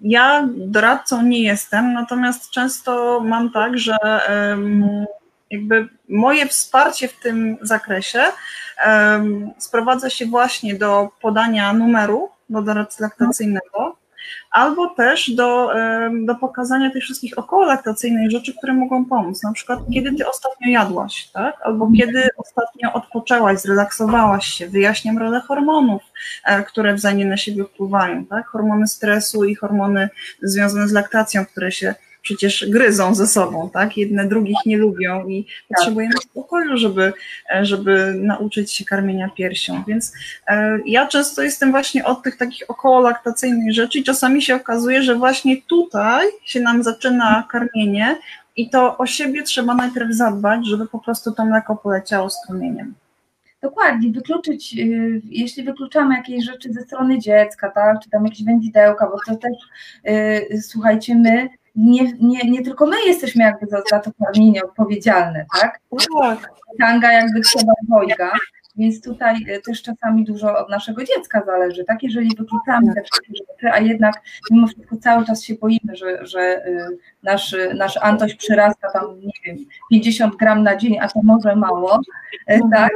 Ja 0.02 0.48
doradcą 0.56 1.22
nie 1.22 1.44
jestem, 1.44 1.94
natomiast 1.94 2.50
często 2.50 3.22
mam 3.26 3.52
tak, 3.52 3.78
że 3.78 3.98
jakby 5.52 5.88
moje 6.10 6.48
wsparcie 6.48 7.08
w 7.08 7.20
tym 7.20 7.58
zakresie 7.62 8.24
sprowadza 9.58 10.10
się 10.10 10.26
właśnie 10.26 10.76
do 10.76 11.10
podania 11.22 11.74
numeru 11.74 12.30
do 12.50 12.62
doradcy 12.62 13.04
laktacyjnego, 13.04 13.98
albo 14.52 14.90
też 14.90 15.32
do, 15.32 15.72
do 16.26 16.36
pokazania 16.36 16.92
tych 16.92 17.04
wszystkich 17.04 17.38
okołolaktacyjnych 17.38 18.32
rzeczy, 18.32 18.54
które 18.58 18.74
mogą 18.74 19.06
pomóc. 19.06 19.44
Na 19.44 19.54
przykład, 19.54 19.80
kiedy 19.94 20.16
ty 20.16 20.30
ostatnio 20.30 20.70
jadłaś, 20.72 21.30
tak? 21.34 21.56
Albo 21.64 21.92
kiedy 21.98 22.30
ostatnio 22.38 22.94
odpoczęłaś, 22.94 23.60
zrelaksowałaś 23.60 24.48
się, 24.48 24.70
wyjaśniam 24.70 25.18
rolę 25.18 25.42
hormonów, 25.42 26.02
e, 26.46 26.64
które 26.64 26.94
wzajemnie 26.94 27.26
na 27.26 27.38
siebie 27.38 27.64
wpływają, 27.64 28.26
tak? 28.26 28.48
Hormony 28.48 28.88
stresu 28.88 29.44
i 29.44 29.56
hormony 29.56 30.10
związane 30.42 30.88
z 30.88 30.92
laktacją, 30.92 31.46
które 31.46 31.72
się 31.72 31.96
przecież 32.26 32.66
gryzą 32.70 33.16
ze 33.16 33.28
sobą, 33.28 33.70
tak? 33.74 33.98
Jedne 33.98 34.28
drugich 34.28 34.58
nie 34.66 34.78
lubią 34.78 35.28
i 35.28 35.44
tak. 35.44 35.54
potrzebujemy 35.68 36.14
spokoju, 36.22 36.78
żeby, 36.78 37.14
żeby 37.62 38.14
nauczyć 38.18 38.72
się 38.72 38.86
karmienia 38.86 39.30
piersią. 39.30 39.84
Więc 39.88 40.14
e, 40.48 40.80
ja 40.86 41.08
często 41.08 41.42
jestem 41.42 41.72
właśnie 41.72 42.06
od 42.06 42.24
tych 42.24 42.38
takich 42.38 42.70
okołolaktacyjnych 42.70 43.74
rzeczy 43.74 44.00
i 44.00 44.04
czasami 44.04 44.42
się 44.42 44.56
okazuje, 44.56 45.04
że 45.04 45.16
właśnie 45.16 45.62
tutaj 45.62 46.28
się 46.46 46.60
nam 46.60 46.84
zaczyna 46.84 47.48
karmienie 47.52 48.18
i 48.56 48.70
to 48.70 48.98
o 48.98 49.06
siebie 49.06 49.44
trzeba 49.44 49.76
najpierw 49.76 50.12
zadbać, 50.12 50.68
żeby 50.68 50.88
po 50.88 51.00
prostu 51.00 51.32
to 51.32 51.46
mleko 51.46 51.76
poleciało 51.76 52.30
strumieniem. 52.30 52.94
Dokładnie, 53.62 54.12
wykluczyć, 54.12 54.76
y, 54.80 55.22
jeśli 55.24 55.64
wykluczamy 55.64 56.16
jakieś 56.16 56.46
rzeczy 56.46 56.74
ze 56.74 56.82
strony 56.82 57.20
dziecka, 57.20 57.72
tak, 57.72 58.00
czy 58.04 58.10
tam 58.10 58.26
jakieś 58.26 58.44
wędzidełka, 58.44 59.10
bo 59.10 59.18
to 59.28 59.40
też, 59.40 59.58
y, 60.54 60.62
słuchajcie, 60.62 61.16
my 61.16 61.50
nie, 61.76 62.14
nie, 62.20 62.52
nie 62.52 62.62
tylko 62.62 62.86
my 62.86 62.96
jesteśmy 63.08 63.44
jakby 63.44 63.68
za, 63.68 63.82
za 63.90 64.00
to 64.00 64.12
karmienie 64.26 64.64
odpowiedzialne, 64.64 65.46
tak? 65.62 65.80
tak. 66.22 66.52
Tanga 66.80 67.12
jakby 67.12 67.42
trzeba 67.42 67.74
dwojga, 67.84 68.32
więc 68.76 69.02
tutaj 69.02 69.36
e, 69.48 69.62
też 69.62 69.82
czasami 69.82 70.24
dużo 70.24 70.58
od 70.58 70.70
naszego 70.70 71.04
dziecka 71.04 71.44
zależy, 71.46 71.84
tak? 71.84 72.04
Jeżeli 72.04 72.30
wykluczamy 72.38 72.94
te 72.94 73.02
wszystkie 73.02 73.34
rzeczy, 73.36 73.74
a 73.74 73.80
jednak 73.80 74.16
mimo 74.52 74.68
wszystko 74.68 74.98
cały 74.98 75.26
czas 75.26 75.44
się 75.44 75.54
boimy, 75.54 75.96
że, 75.96 76.26
że 76.26 76.40
e, 76.40 76.90
nasz, 77.24 77.56
nasz 77.76 77.98
Antoś 78.02 78.36
przyrasta 78.36 78.92
tam, 78.92 79.20
nie 79.20 79.34
wiem, 79.46 79.66
50 79.90 80.36
gram 80.36 80.64
na 80.64 80.76
dzień, 80.76 81.00
a 81.00 81.08
to 81.08 81.20
może 81.24 81.56
mało, 81.56 82.02
e, 82.48 82.60
tak? 82.72 82.92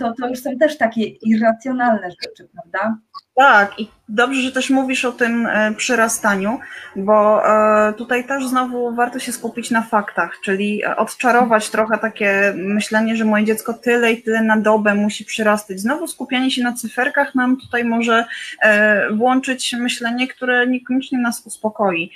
To, 0.00 0.12
to 0.20 0.28
już 0.28 0.38
są 0.38 0.58
też 0.58 0.78
takie 0.78 1.04
irracjonalne 1.04 2.10
rzeczy, 2.10 2.48
prawda? 2.52 2.98
Tak, 3.38 3.80
i 3.80 3.88
dobrze, 4.08 4.42
że 4.42 4.52
też 4.52 4.70
mówisz 4.70 5.04
o 5.04 5.12
tym 5.12 5.46
e, 5.46 5.74
przyrastaniu, 5.76 6.58
bo 6.96 7.46
e, 7.46 7.92
tutaj 7.92 8.26
też 8.26 8.48
znowu 8.48 8.94
warto 8.94 9.18
się 9.18 9.32
skupić 9.32 9.70
na 9.70 9.82
faktach, 9.82 10.40
czyli 10.44 10.84
odczarować 10.84 11.70
trochę 11.70 11.98
takie 11.98 12.52
myślenie, 12.56 13.16
że 13.16 13.24
moje 13.24 13.44
dziecko 13.44 13.74
tyle 13.74 14.12
i 14.12 14.22
tyle 14.22 14.42
na 14.42 14.56
dobę 14.56 14.94
musi 14.94 15.24
przyrastać. 15.24 15.80
Znowu 15.80 16.06
skupianie 16.06 16.50
się 16.50 16.62
na 16.62 16.72
cyferkach 16.72 17.34
nam 17.34 17.56
tutaj 17.56 17.84
może 17.84 18.24
e, 18.62 19.12
włączyć 19.12 19.72
myślenie, 19.72 20.28
które 20.28 20.66
niekoniecznie 20.66 21.18
nas 21.18 21.46
uspokoi. 21.46 22.10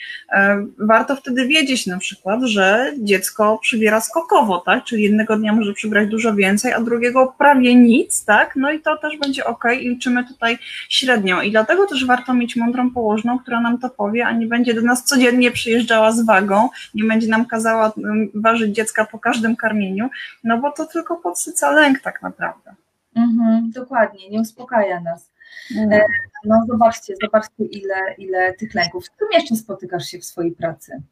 Warto 0.78 1.16
wtedy 1.16 1.46
wiedzieć 1.46 1.86
na 1.86 1.98
przykład, 1.98 2.42
że 2.42 2.92
dziecko 2.98 3.58
przybiera 3.62 4.00
skokowo, 4.00 4.58
tak? 4.58 4.84
Czyli 4.84 5.02
jednego 5.02 5.36
dnia 5.36 5.52
może 5.52 5.72
przybrać 5.72 6.08
dużo 6.08 6.34
więcej, 6.34 6.72
a 6.72 6.80
drugiego 6.80 7.34
prawie 7.38 7.74
nic, 7.74 8.24
tak? 8.24 8.56
No 8.56 8.72
i 8.72 8.80
to 8.80 8.96
też 8.96 9.16
będzie 9.16 9.44
ok 9.44 9.64
i 9.80 9.88
liczymy 9.88 10.24
tutaj 10.24 10.58
średnio 10.88 11.11
średnią 11.12 11.40
i 11.40 11.50
dlatego 11.50 11.86
też 11.86 12.06
warto 12.06 12.34
mieć 12.34 12.56
mądrą 12.56 12.90
położną, 12.90 13.38
która 13.38 13.60
nam 13.60 13.78
to 13.78 13.90
powie, 13.90 14.26
a 14.26 14.32
nie 14.32 14.46
będzie 14.46 14.74
do 14.74 14.82
nas 14.82 15.04
codziennie 15.04 15.50
przyjeżdżała 15.50 16.12
z 16.12 16.26
wagą, 16.26 16.68
nie 16.94 17.04
będzie 17.04 17.28
nam 17.28 17.46
kazała 17.46 17.92
mm, 17.98 18.30
ważyć 18.34 18.74
dziecka 18.74 19.06
po 19.06 19.18
każdym 19.18 19.56
karmieniu, 19.56 20.10
no 20.44 20.58
bo 20.58 20.72
to 20.72 20.86
tylko 20.86 21.16
podsyca 21.16 21.70
lęk 21.70 22.00
tak 22.00 22.22
naprawdę. 22.22 22.74
Mhm, 23.16 23.70
dokładnie, 23.70 24.30
nie 24.30 24.40
uspokaja 24.40 25.00
nas. 25.00 25.30
No. 25.74 25.98
no 26.44 26.64
zobaczcie, 26.68 27.14
zobaczcie 27.22 27.64
ile, 27.64 28.14
ile 28.18 28.52
tych 28.54 28.74
lęków. 28.74 29.04
Z 29.04 29.08
czym 29.18 29.28
jeszcze 29.32 29.56
spotykasz 29.56 30.04
się 30.04 30.18
w 30.18 30.24
swojej 30.24 30.52
pracy? 30.52 31.02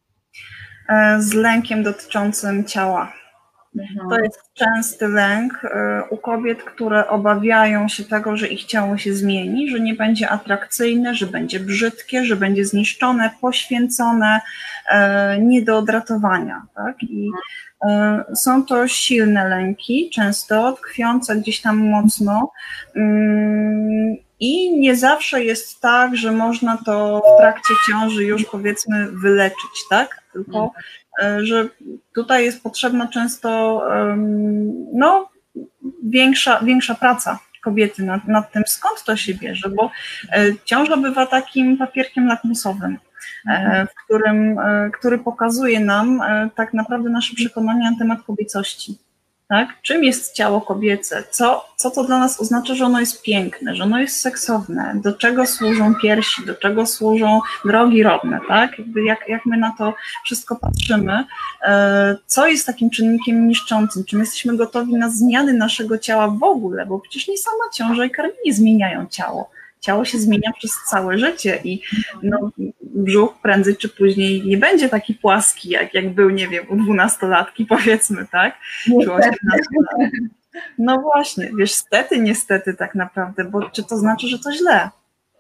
E, 0.89 1.23
z 1.23 1.35
lękiem 1.35 1.83
dotyczącym 1.83 2.65
ciała 2.65 3.13
Mhm. 3.77 4.09
To 4.09 4.19
jest 4.21 4.41
częsty 4.55 5.09
lęk 5.09 5.65
e, 5.65 6.03
u 6.11 6.17
kobiet, 6.17 6.63
które 6.63 7.09
obawiają 7.09 7.89
się 7.89 8.05
tego, 8.05 8.37
że 8.37 8.49
ich 8.49 8.65
ciało 8.65 8.99
się 8.99 9.15
zmieni, 9.15 9.71
że 9.71 9.81
nie 9.81 9.95
będzie 9.95 10.29
atrakcyjne, 10.29 11.15
że 11.15 11.27
będzie 11.27 11.61
brzydkie, 11.61 12.25
że 12.25 12.37
będzie 12.37 12.65
zniszczone, 12.65 13.31
poświęcone, 13.41 14.41
e, 14.91 15.39
nie 15.39 15.63
do 15.63 15.79
odratowania. 15.79 16.63
Tak? 16.75 17.03
I 17.03 17.31
e, 17.89 18.25
są 18.35 18.65
to 18.65 18.89
silne 18.89 19.49
lęki, 19.49 20.11
często 20.15 20.73
tkwiące 20.73 21.37
gdzieś 21.37 21.61
tam 21.61 21.91
mocno. 21.91 22.53
I 24.41 24.81
nie 24.81 24.97
zawsze 24.97 25.45
jest 25.45 25.81
tak, 25.81 26.17
że 26.17 26.33
można 26.33 26.79
to 26.87 27.23
w 27.37 27.41
trakcie 27.41 27.75
ciąży 27.91 28.25
już 28.25 28.45
powiedzmy 28.45 29.07
wyleczyć, 29.13 29.71
tak? 29.91 30.20
Tylko. 30.33 30.73
E, 31.23 31.45
że 31.45 31.69
tutaj 32.15 32.45
jest 32.45 32.63
potrzebna 32.63 33.09
często 33.09 33.83
no, 34.93 35.29
większa, 36.05 36.61
większa 36.61 36.95
praca 36.95 37.39
kobiety 37.63 38.03
nad, 38.03 38.29
nad 38.29 38.53
tym, 38.53 38.63
skąd 38.67 39.05
to 39.05 39.17
się 39.17 39.35
bierze, 39.35 39.69
bo 39.69 39.91
e, 40.33 40.45
ciąża 40.65 40.97
bywa 40.97 41.27
takim 41.27 41.79
papierkiem 41.79 42.27
lakmusowym, 42.27 42.99
e, 43.49 43.51
mhm. 43.51 43.87
w 43.87 44.05
którym, 44.05 44.57
który 44.99 45.19
pokazuje 45.19 45.81
nam 45.81 46.23
tak 46.55 46.75
naprawdę 46.75 47.11
nasze 47.11 47.35
przekonania 47.35 47.91
na 47.91 47.99
temat 47.99 48.23
kobiecości 48.23 48.99
tak? 49.51 49.69
Czym 49.83 50.05
jest 50.05 50.35
ciało 50.35 50.61
kobiece? 50.61 51.25
Co, 51.31 51.65
co 51.77 51.91
to 51.91 52.05
dla 52.05 52.19
nas 52.19 52.41
oznacza, 52.41 52.75
że 52.75 52.85
ono 52.85 53.01
jest 53.01 53.23
piękne, 53.23 53.75
że 53.75 53.85
ono 53.85 53.99
jest 53.99 54.21
seksowne? 54.21 54.93
Do 54.95 55.13
czego 55.13 55.47
służą 55.47 55.95
piersi? 56.03 56.47
Do 56.47 56.55
czego 56.55 56.87
służą 56.87 57.41
drogi 57.65 58.03
rodne, 58.03 58.41
tak? 58.49 58.79
Jakby 58.79 59.05
jak, 59.05 59.29
jak 59.29 59.47
my 59.47 59.57
na 59.57 59.75
to 59.79 59.95
wszystko 60.25 60.57
patrzymy? 60.57 61.25
E, 61.63 62.17
co 62.27 62.47
jest 62.47 62.67
takim 62.67 62.91
czynnikiem 62.91 63.49
niszczącym? 63.49 64.05
Czy 64.05 64.17
my 64.17 64.23
jesteśmy 64.23 64.57
gotowi 64.57 64.95
na 64.95 65.09
zmiany 65.09 65.53
naszego 65.53 65.99
ciała 65.99 66.29
w 66.29 66.43
ogóle? 66.43 66.87
Bo 66.87 66.99
przecież 66.99 67.29
nie 67.29 67.39
sama 67.39 67.65
ciąża 67.75 68.05
i 68.05 68.11
karmienie 68.11 68.55
zmieniają 68.55 69.07
ciało 69.07 69.51
ciało 69.81 70.05
się 70.05 70.19
zmienia 70.19 70.53
przez 70.59 70.71
całe 70.91 71.19
życie 71.19 71.61
i 71.65 71.83
no, 72.23 72.51
brzuch 72.83 73.39
prędzej 73.43 73.77
czy 73.77 73.89
później 73.89 74.47
nie 74.47 74.59
będzie 74.59 74.89
taki 74.89 75.15
płaski, 75.15 75.71
jak, 75.71 75.95
jak 75.95 76.15
był, 76.15 76.31
nie 76.31 76.49
wiem, 76.49 76.67
u 76.69 76.77
dwunastolatki 76.77 77.67
powiedzmy, 77.67 78.27
tak? 78.33 78.59
Czy 78.85 79.11
No 80.79 81.01
właśnie, 81.01 81.51
wiesz, 81.59 81.73
stety, 81.73 82.21
niestety 82.21 82.75
tak 82.75 82.95
naprawdę, 82.95 83.45
bo 83.45 83.71
czy 83.71 83.85
to 83.85 83.97
znaczy, 83.97 84.29
że 84.29 84.39
to 84.39 84.53
źle? 84.53 84.91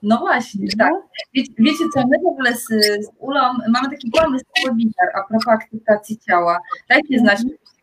No 0.02 0.18
właśnie, 0.18 0.66
no. 0.78 0.84
tak. 0.84 0.92
Wiecie, 1.34 1.52
wiecie 1.58 1.84
co, 1.94 2.00
my 2.00 2.16
w 2.24 2.26
ogóle 2.26 2.56
z, 2.56 2.66
z 3.04 3.10
Ulą 3.18 3.40
mamy 3.68 3.90
taki 3.90 4.10
pomysł 4.10 4.44
webinar 4.66 5.08
a 5.14 5.28
propos 5.28 5.48
akceptacji 5.48 6.18
ciała. 6.18 6.58
Dajcie 6.88 7.18
znać, 7.18 7.38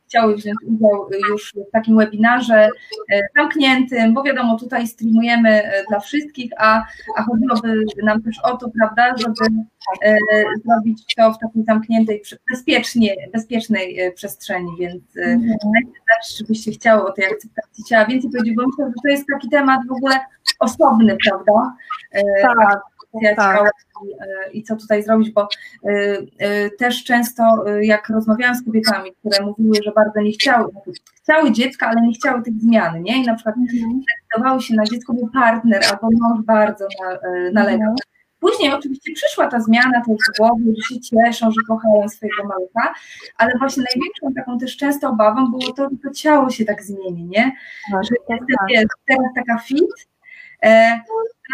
chciały 0.07 0.35
wziąć 0.35 0.57
udział 0.65 1.09
już 1.29 1.53
w 1.69 1.71
takim 1.71 1.97
webinarze 1.97 2.69
e, 3.11 3.21
zamkniętym, 3.37 4.13
bo 4.13 4.23
wiadomo, 4.23 4.59
tutaj 4.59 4.87
streamujemy 4.87 5.49
e, 5.49 5.83
dla 5.89 5.99
wszystkich, 5.99 6.51
a, 6.57 6.83
a 7.15 7.23
chodziłoby 7.23 7.85
nam 8.03 8.21
też 8.21 8.39
o 8.43 8.57
to, 8.57 8.69
prawda, 8.69 9.17
żeby 9.17 9.55
e, 10.03 10.17
zrobić 10.65 11.15
to 11.15 11.33
w 11.33 11.39
takiej 11.39 11.63
zamkniętej, 11.63 12.21
bezpiecznie, 12.51 13.15
bezpiecznej 13.33 14.13
przestrzeni, 14.15 14.71
więc 14.79 15.03
mhm. 15.17 15.57
byście 16.47 16.71
chciały 16.71 17.05
o 17.05 17.11
tej 17.11 17.25
akceptacji 17.25 17.83
ciała 17.83 18.05
więcej 18.05 18.31
powiedzieć, 18.31 18.55
bo 18.55 18.63
myślę, 18.67 18.85
że 18.85 19.01
to 19.03 19.09
jest 19.09 19.25
taki 19.33 19.49
temat 19.49 19.79
w 19.87 19.91
ogóle 19.91 20.19
osobny, 20.59 21.17
prawda? 21.25 21.75
Tak 22.41 22.96
tak. 23.35 23.71
i, 24.05 24.13
e, 24.13 24.51
i 24.51 24.63
co 24.63 24.75
tutaj 24.75 25.03
zrobić, 25.03 25.31
bo 25.31 25.41
e, 25.41 25.87
e, 26.37 26.69
też 26.69 27.03
często 27.03 27.65
jak 27.81 28.09
rozmawiałam 28.09 28.55
z 28.55 28.65
kobietami, 28.65 29.11
które 29.19 29.45
mówiły, 29.45 29.75
że 29.85 29.91
bardzo 29.91 30.21
nie 30.21 30.31
chciały, 30.31 30.71
chciały 31.23 31.51
dziecka, 31.51 31.87
ale 31.87 32.01
nie 32.01 32.13
chciały 32.13 32.43
tych 32.43 32.53
zmian, 32.53 33.03
nie? 33.03 33.23
I 33.23 33.25
na 33.25 33.35
przykład 33.35 33.55
mhm. 33.57 34.01
zdecydowały 34.01 34.61
się 34.61 34.75
na 34.75 34.83
dziecko, 34.83 35.13
był 35.13 35.29
partner 35.33 35.81
albo 35.91 36.09
mąż 36.19 36.45
bardzo 36.45 36.87
nalegał. 37.53 37.89
Mhm. 37.89 37.95
Później 38.39 38.73
oczywiście 38.73 39.13
przyszła 39.13 39.47
ta 39.47 39.59
zmiana 39.59 40.01
też 40.05 40.17
w 40.33 40.37
głowie, 40.37 40.63
że 40.77 40.95
się 40.95 41.01
cieszą, 41.01 41.51
że 41.51 41.61
kochają 41.67 42.09
swojego 42.09 42.43
malucha, 42.43 42.93
ale 43.37 43.51
właśnie 43.59 43.83
największą 43.93 44.33
taką 44.33 44.59
też 44.59 44.77
często 44.77 45.09
obawą 45.09 45.51
było 45.51 45.73
to, 45.73 45.89
że 45.89 45.97
to 46.03 46.09
ciało 46.13 46.49
się 46.49 46.65
tak 46.65 46.83
zmieni, 46.83 47.23
nie? 47.23 47.51
Tak, 47.91 48.03
że 48.03 48.15
tak, 48.27 48.39
jestem 48.69 48.87
tak. 48.87 48.99
teraz 49.07 49.27
taka 49.35 49.59
fit, 49.59 50.07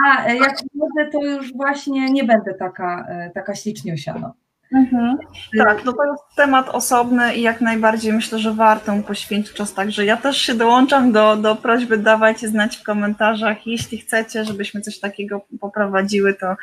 a 0.05 0.33
jak 0.33 0.57
może, 0.73 1.09
to 1.11 1.23
już 1.23 1.53
właśnie 1.53 2.11
nie 2.11 2.23
będę 2.23 2.53
taka, 2.53 3.05
e, 3.09 3.29
taka 3.29 3.55
śliczniusia. 3.55 4.13
No. 4.19 4.33
Mhm. 4.73 5.17
Tak, 5.57 5.86
no 5.86 5.93
to 5.93 6.03
jest 6.03 6.23
temat 6.36 6.69
osobny 6.69 7.36
i 7.36 7.41
jak 7.41 7.62
najbardziej 7.62 8.13
myślę, 8.13 8.39
że 8.39 8.53
warto 8.53 8.93
poświęcić 9.07 9.53
czas. 9.53 9.73
Także 9.73 10.05
ja 10.05 10.17
też 10.17 10.38
się 10.38 10.53
dołączam 10.53 11.12
do, 11.12 11.36
do 11.36 11.55
prośby, 11.55 11.97
dawajcie 11.97 12.47
znać 12.47 12.77
w 12.77 12.83
komentarzach. 12.83 13.67
Jeśli 13.67 13.97
chcecie, 13.97 14.45
żebyśmy 14.45 14.81
coś 14.81 14.99
takiego 14.99 15.41
poprowadziły, 15.62 16.33
to, 16.33 16.55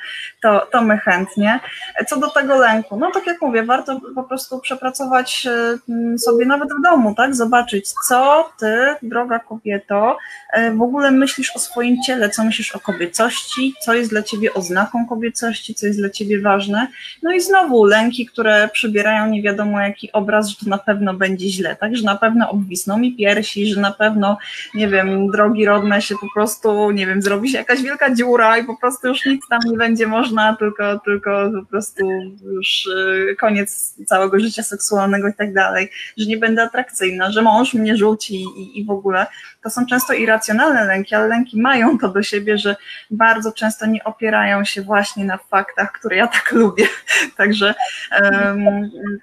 to, 0.42 0.66
to 0.72 0.82
my 0.82 0.98
chętnie. 0.98 1.60
Co 2.08 2.16
do 2.16 2.30
tego 2.30 2.58
lęku, 2.58 2.96
no 2.96 3.10
tak 3.14 3.26
jak 3.26 3.42
mówię, 3.42 3.62
warto 3.62 4.00
po 4.14 4.24
prostu 4.24 4.58
przepracować 4.58 5.46
e, 5.46 6.18
sobie 6.18 6.46
nawet 6.46 6.68
w 6.72 6.82
domu, 6.82 7.14
tak? 7.14 7.34
Zobaczyć, 7.34 7.92
co 8.08 8.50
ty, 8.60 8.94
droga 9.02 9.38
kobieto, 9.38 10.18
e, 10.52 10.70
w 10.70 10.82
ogóle 10.82 11.10
myślisz 11.10 11.56
o 11.56 11.58
swoim 11.58 12.02
ciele, 12.02 12.30
co 12.30 12.44
myślisz 12.44 12.72
o 12.72 12.80
kobiecości, 12.80 13.74
co 13.84 13.94
jest 13.94 14.10
dla 14.10 14.22
ciebie 14.22 14.54
oznaką 14.54 15.06
kobiecości, 15.06 15.74
co 15.74 15.86
jest 15.86 15.98
dla 15.98 16.10
ciebie 16.10 16.40
ważne. 16.40 16.86
No 17.22 17.32
i 17.32 17.40
znowu 17.40 17.84
lęk 17.84 17.99
lęki, 18.00 18.26
które 18.26 18.68
przybierają 18.72 19.30
nie 19.30 19.42
wiadomo 19.42 19.80
jaki 19.80 20.12
obraz, 20.12 20.48
że 20.48 20.56
to 20.56 20.70
na 20.70 20.78
pewno 20.78 21.14
będzie 21.14 21.48
źle, 21.48 21.76
tak? 21.76 21.96
Że 21.96 22.04
na 22.04 22.16
pewno 22.16 22.50
obwisną 22.50 22.98
mi 22.98 23.16
piersi, 23.16 23.66
że 23.66 23.80
na 23.80 23.90
pewno, 23.90 24.38
nie 24.74 24.88
wiem, 24.88 25.30
drogi 25.30 25.66
rodne 25.66 26.02
się 26.02 26.14
po 26.20 26.26
prostu, 26.34 26.90
nie 26.90 27.06
wiem, 27.06 27.22
zrobi 27.22 27.50
się 27.50 27.58
jakaś 27.58 27.82
wielka 27.82 28.14
dziura 28.14 28.58
i 28.58 28.64
po 28.64 28.76
prostu 28.76 29.08
już 29.08 29.26
nic 29.26 29.48
tam 29.50 29.60
nie 29.66 29.76
będzie 29.76 30.06
można, 30.06 30.56
tylko, 30.56 30.98
tylko 30.98 31.50
po 31.60 31.66
prostu 31.66 32.10
już 32.44 32.86
y, 32.86 33.36
koniec 33.40 33.94
całego 34.06 34.40
życia 34.40 34.62
seksualnego 34.62 35.28
i 35.28 35.34
tak 35.34 35.54
dalej, 35.54 35.90
że 36.16 36.26
nie 36.26 36.36
będę 36.36 36.62
atrakcyjna, 36.62 37.30
że 37.30 37.42
mąż 37.42 37.74
mnie 37.74 37.96
rzuci 37.96 38.44
i, 38.56 38.80
i 38.80 38.84
w 38.84 38.90
ogóle. 38.90 39.26
To 39.62 39.70
są 39.70 39.86
często 39.86 40.12
irracjonalne 40.12 40.84
lęki, 40.84 41.14
ale 41.14 41.28
lęki 41.28 41.60
mają 41.60 41.98
to 41.98 42.08
do 42.08 42.22
siebie, 42.22 42.58
że 42.58 42.76
bardzo 43.10 43.52
często 43.52 43.86
nie 43.86 44.04
opierają 44.04 44.64
się 44.64 44.82
właśnie 44.82 45.24
na 45.24 45.38
faktach, 45.38 45.92
które 45.92 46.16
ja 46.16 46.26
tak 46.26 46.52
lubię. 46.52 46.84
Także 47.36 47.74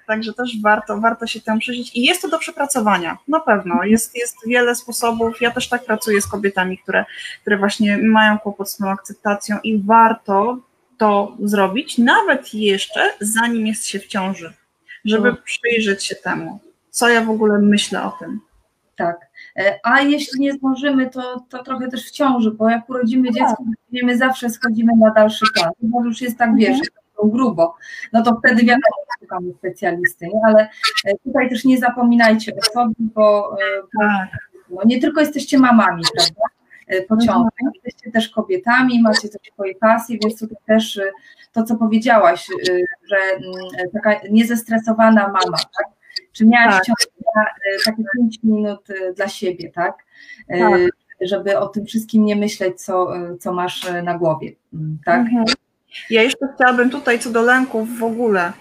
Także 0.06 0.32
też 0.32 0.60
warto, 0.62 1.00
warto 1.00 1.26
się 1.26 1.40
temu 1.40 1.60
przyjrzeć 1.60 1.96
i 1.96 2.02
jest 2.02 2.22
to 2.22 2.28
do 2.28 2.38
przepracowania, 2.38 3.18
na 3.28 3.40
pewno. 3.40 3.84
Jest, 3.84 4.16
jest 4.16 4.36
wiele 4.46 4.74
sposobów. 4.74 5.40
Ja 5.40 5.50
też 5.50 5.68
tak 5.68 5.84
pracuję 5.84 6.20
z 6.20 6.26
kobietami, 6.26 6.78
które, 6.78 7.04
które 7.40 7.58
właśnie 7.58 7.98
mają 7.98 8.38
kłopot 8.38 8.70
z 8.70 8.76
tą 8.76 8.90
akceptacją 8.90 9.58
i 9.64 9.82
warto 9.82 10.58
to 10.98 11.36
zrobić, 11.42 11.98
nawet 11.98 12.54
jeszcze 12.54 13.00
zanim 13.20 13.66
jest 13.66 13.86
się 13.86 13.98
w 13.98 14.06
ciąży, 14.06 14.52
żeby 15.04 15.34
przyjrzeć 15.34 16.04
się 16.04 16.14
temu, 16.14 16.60
co 16.90 17.08
ja 17.08 17.24
w 17.24 17.30
ogóle 17.30 17.58
myślę 17.58 18.02
o 18.02 18.10
tym. 18.10 18.40
Tak. 18.96 19.16
E, 19.56 19.78
a 19.82 20.00
jeśli 20.00 20.40
nie 20.40 20.52
zdążymy, 20.52 21.10
to, 21.10 21.44
to 21.48 21.62
trochę 21.62 21.88
też 21.88 22.06
w 22.06 22.10
ciąży, 22.10 22.50
bo 22.50 22.70
jak 22.70 22.90
urodzimy 22.90 23.28
dziecko, 23.32 23.56
tak. 23.56 24.02
my 24.02 24.18
zawsze 24.18 24.50
schodzimy 24.50 24.92
na 24.96 25.10
dalszy 25.10 25.46
plan. 25.54 25.70
Chyba 25.80 26.04
już 26.04 26.20
jest 26.20 26.38
tak, 26.38 26.56
wiesz, 26.56 26.68
mhm 26.68 26.88
grubo, 27.26 27.74
no 28.12 28.22
to 28.22 28.38
wtedy 28.38 28.62
wiadomo, 28.62 28.96
szukamy 29.20 29.52
specjalisty, 29.58 30.26
nie? 30.26 30.40
ale 30.46 30.68
e, 31.04 31.12
tutaj 31.24 31.48
też 31.48 31.64
nie 31.64 31.78
zapominajcie 31.78 32.52
o 32.56 32.72
sobie, 32.72 32.94
bo, 32.98 33.56
e, 33.60 33.82
bo 33.82 34.00
tak. 34.00 34.28
no, 34.70 34.80
nie 34.84 35.00
tylko 35.00 35.20
jesteście 35.20 35.58
mamami, 35.58 36.02
prawda? 36.16 36.42
E, 36.86 37.02
pociągu, 37.02 37.48
jesteście 37.74 38.10
też 38.10 38.28
kobietami, 38.28 39.02
macie 39.02 39.28
też 39.28 39.52
swoje 39.52 39.74
pasje, 39.74 40.18
więc 40.22 40.40
tutaj 40.40 40.58
też 40.66 41.00
to, 41.52 41.62
co 41.62 41.76
powiedziałaś, 41.76 42.46
że 43.10 43.16
mm, 43.16 43.92
taka 43.92 44.20
niezestresowana 44.30 45.22
mama, 45.22 45.56
tak? 45.58 45.86
Czy 46.32 46.46
miałaś 46.46 46.74
tak. 46.74 46.84
ciągle 46.84 47.44
takie 47.84 48.02
5 48.18 48.38
minut 48.42 48.88
dla 49.16 49.28
siebie, 49.28 49.70
tak? 49.70 49.94
tak? 50.48 50.80
Żeby 51.20 51.58
o 51.58 51.68
tym 51.68 51.86
wszystkim 51.86 52.24
nie 52.24 52.36
myśleć, 52.36 52.82
co, 52.82 53.12
co 53.40 53.52
masz 53.52 53.92
na 54.02 54.18
głowie, 54.18 54.52
mm, 54.72 54.98
tak? 55.04 55.20
Mhm. 55.20 55.44
Ja 56.10 56.22
jeszcze 56.22 56.46
chciałabym 56.54 56.90
tutaj 56.90 57.18
co 57.18 57.30
do 57.30 57.42
lęków 57.42 57.98
w 57.98 58.04
ogóle 58.04 58.52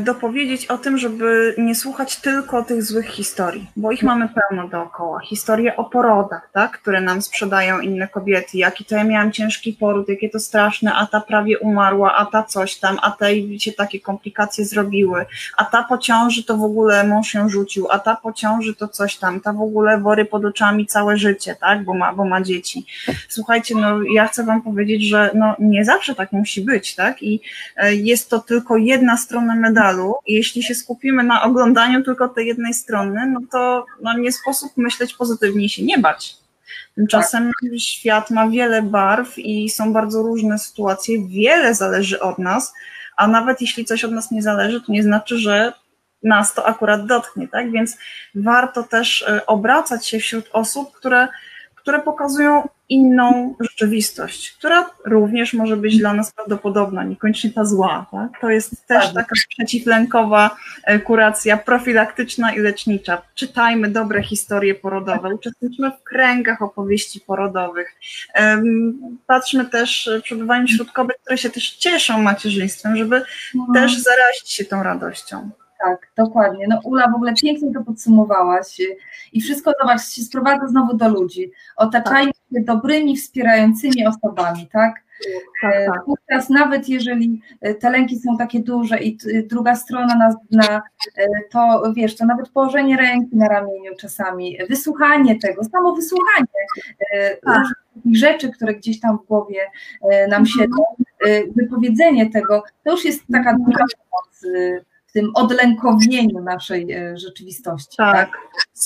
dopowiedzieć 0.00 0.66
o 0.66 0.78
tym, 0.78 0.98
żeby 0.98 1.54
nie 1.58 1.74
słuchać 1.74 2.16
tylko 2.16 2.62
tych 2.62 2.82
złych 2.82 3.06
historii, 3.06 3.70
bo 3.76 3.92
ich 3.92 4.02
mamy 4.02 4.28
pełno 4.28 4.68
dookoła. 4.68 5.20
Historie 5.20 5.76
o 5.76 5.84
porodach, 5.84 6.50
tak, 6.52 6.78
które 6.78 7.00
nam 7.00 7.22
sprzedają 7.22 7.80
inne 7.80 8.08
kobiety, 8.08 8.58
jaki 8.58 8.84
to 8.84 8.96
ja 8.96 9.04
miałam 9.04 9.32
ciężki 9.32 9.72
poród, 9.72 10.08
jakie 10.08 10.30
to 10.30 10.40
straszne, 10.40 10.94
a 10.94 11.06
ta 11.06 11.20
prawie 11.20 11.58
umarła, 11.58 12.14
a 12.14 12.26
ta 12.26 12.42
coś 12.42 12.76
tam, 12.76 12.98
a 13.02 13.10
tej 13.10 13.60
się 13.60 13.72
takie 13.72 14.00
komplikacje 14.00 14.64
zrobiły, 14.64 15.26
a 15.56 15.64
ta 15.64 15.82
po 15.82 15.98
ciąży 15.98 16.44
to 16.44 16.56
w 16.56 16.62
ogóle 16.62 17.04
mąż 17.04 17.34
ją 17.34 17.48
rzucił, 17.48 17.86
a 17.90 17.98
ta 17.98 18.16
po 18.16 18.32
ciąży 18.32 18.74
to 18.74 18.88
coś 18.88 19.16
tam, 19.16 19.40
ta 19.40 19.52
w 19.52 19.60
ogóle 19.60 19.98
wory 19.98 20.24
pod 20.24 20.44
oczami 20.44 20.86
całe 20.86 21.16
życie, 21.16 21.56
tak, 21.60 21.84
bo 21.84 21.94
ma, 21.94 22.12
bo 22.12 22.24
ma 22.24 22.42
dzieci. 22.42 22.86
Słuchajcie, 23.28 23.74
no 23.74 24.02
ja 24.02 24.28
chcę 24.28 24.44
wam 24.44 24.62
powiedzieć, 24.62 25.08
że 25.08 25.30
no 25.34 25.56
nie 25.58 25.84
zawsze 25.84 26.14
tak 26.14 26.32
musi 26.32 26.60
być, 26.60 26.94
tak, 26.94 27.22
i 27.22 27.40
e, 27.76 27.94
jest 27.94 28.30
to 28.30 28.38
tylko 28.38 28.76
jedna 28.76 29.16
strona 29.16 29.53
strony 29.54 29.60
medalu. 29.60 30.14
Jeśli 30.26 30.62
się 30.62 30.74
skupimy 30.74 31.22
na 31.22 31.42
oglądaniu 31.42 32.02
tylko 32.02 32.28
tej 32.28 32.46
jednej 32.46 32.74
strony, 32.74 33.26
no 33.26 33.40
to 33.52 33.86
no 34.02 34.18
nie 34.18 34.32
sposób 34.32 34.76
myśleć 34.76 35.14
pozytywnie 35.14 35.68
się 35.68 35.84
nie 35.84 35.98
bać. 35.98 36.36
Tymczasem 36.94 37.50
tak. 37.62 37.80
świat 37.80 38.30
ma 38.30 38.48
wiele 38.48 38.82
barw 38.82 39.38
i 39.38 39.70
są 39.70 39.92
bardzo 39.92 40.22
różne 40.22 40.58
sytuacje, 40.58 41.28
wiele 41.28 41.74
zależy 41.74 42.20
od 42.20 42.38
nas, 42.38 42.72
a 43.16 43.26
nawet 43.26 43.60
jeśli 43.60 43.84
coś 43.84 44.04
od 44.04 44.12
nas 44.12 44.30
nie 44.30 44.42
zależy, 44.42 44.80
to 44.80 44.92
nie 44.92 45.02
znaczy, 45.02 45.38
że 45.38 45.72
nas 46.22 46.54
to 46.54 46.66
akurat 46.66 47.06
dotknie, 47.06 47.48
tak? 47.48 47.70
Więc 47.70 47.96
warto 48.34 48.82
też 48.82 49.22
e, 49.22 49.46
obracać 49.46 50.06
się 50.06 50.18
wśród 50.18 50.48
osób, 50.52 50.92
które 50.92 51.28
które 51.84 52.00
pokazują 52.00 52.68
inną 52.88 53.54
rzeczywistość, 53.60 54.52
która 54.58 54.90
również 55.04 55.54
może 55.54 55.76
być 55.76 55.98
dla 55.98 56.14
nas 56.14 56.32
prawdopodobna, 56.32 57.04
niekoniecznie 57.04 57.50
ta 57.50 57.64
zła. 57.64 58.06
Tak? 58.10 58.40
To 58.40 58.50
jest 58.50 58.86
też 58.86 59.04
tak. 59.04 59.14
taka 59.14 59.34
przeciwlękowa 59.48 60.56
e, 60.84 60.98
kuracja 60.98 61.56
profilaktyczna 61.56 62.52
i 62.52 62.58
lecznicza. 62.58 63.22
Czytajmy 63.34 63.90
dobre 63.90 64.22
historie 64.22 64.74
porodowe, 64.74 65.34
uczestniczmy 65.34 65.90
w 65.90 66.02
kręgach 66.02 66.62
opowieści 66.62 67.20
porodowych. 67.20 67.94
Patrzmy 69.26 69.64
też, 69.64 70.10
przebywajmy 70.22 70.66
wśród 70.66 70.92
kobiet, 70.92 71.16
które 71.22 71.38
się 71.38 71.50
też 71.50 71.70
cieszą 71.70 72.22
macierzyństwem, 72.22 72.96
żeby 72.96 73.22
no. 73.54 73.66
też 73.74 73.98
zarazić 73.98 74.50
się 74.50 74.64
tą 74.64 74.82
radością 74.82 75.50
tak, 75.78 76.08
dokładnie. 76.16 76.66
No 76.68 76.80
Ula, 76.84 77.10
w 77.10 77.14
ogóle 77.14 77.34
pięknie 77.34 77.72
to 77.74 77.84
podsumowałaś 77.84 78.80
i 79.32 79.40
wszystko, 79.40 79.72
zobacz, 79.80 80.08
się 80.08 80.22
sprowadza 80.22 80.66
znowu 80.66 80.94
do 80.94 81.08
ludzi. 81.08 81.50
Otaczajmy 81.76 82.32
tak. 82.32 82.58
się 82.58 82.64
dobrymi, 82.64 83.16
wspierającymi 83.16 84.06
osobami, 84.06 84.68
tak? 84.72 85.04
tak, 85.62 85.74
e, 85.74 85.86
tak. 85.86 86.04
Wówczas 86.06 86.50
nawet 86.50 86.88
jeżeli 86.88 87.40
e, 87.60 87.74
te 87.74 87.90
lęki 87.90 88.18
są 88.18 88.36
takie 88.36 88.60
duże 88.60 88.98
i 88.98 89.18
druga 89.46 89.76
strona 89.76 90.14
nas 90.14 90.34
zna, 90.50 90.82
e, 91.16 91.26
to 91.50 91.92
wiesz, 91.96 92.16
to 92.16 92.26
nawet 92.26 92.48
położenie 92.48 92.96
ręki 92.96 93.36
na 93.36 93.48
ramieniu 93.48 93.96
czasami, 94.00 94.58
wysłuchanie 94.68 95.38
tego, 95.38 95.64
samo 95.64 95.94
wysłuchanie 95.94 96.46
tak. 97.44 97.64
rzeczy, 98.12 98.50
które 98.50 98.74
gdzieś 98.74 99.00
tam 99.00 99.18
w 99.18 99.26
głowie 99.26 99.60
nam 100.02 100.42
mhm. 100.42 100.46
siedzą, 100.46 100.84
wypowiedzenie 101.56 102.30
tego, 102.30 102.62
to 102.84 102.90
już 102.90 103.04
jest 103.04 103.22
taka 103.32 103.50
mhm. 103.50 103.64
duża 103.64 103.84
pomoc 104.10 104.42
tym 105.14 105.30
odlękowieniu 105.34 106.40
naszej 106.40 106.92
e, 106.92 107.18
rzeczywistości. 107.18 107.96
Tak. 107.96 108.16
tak. 108.16 108.38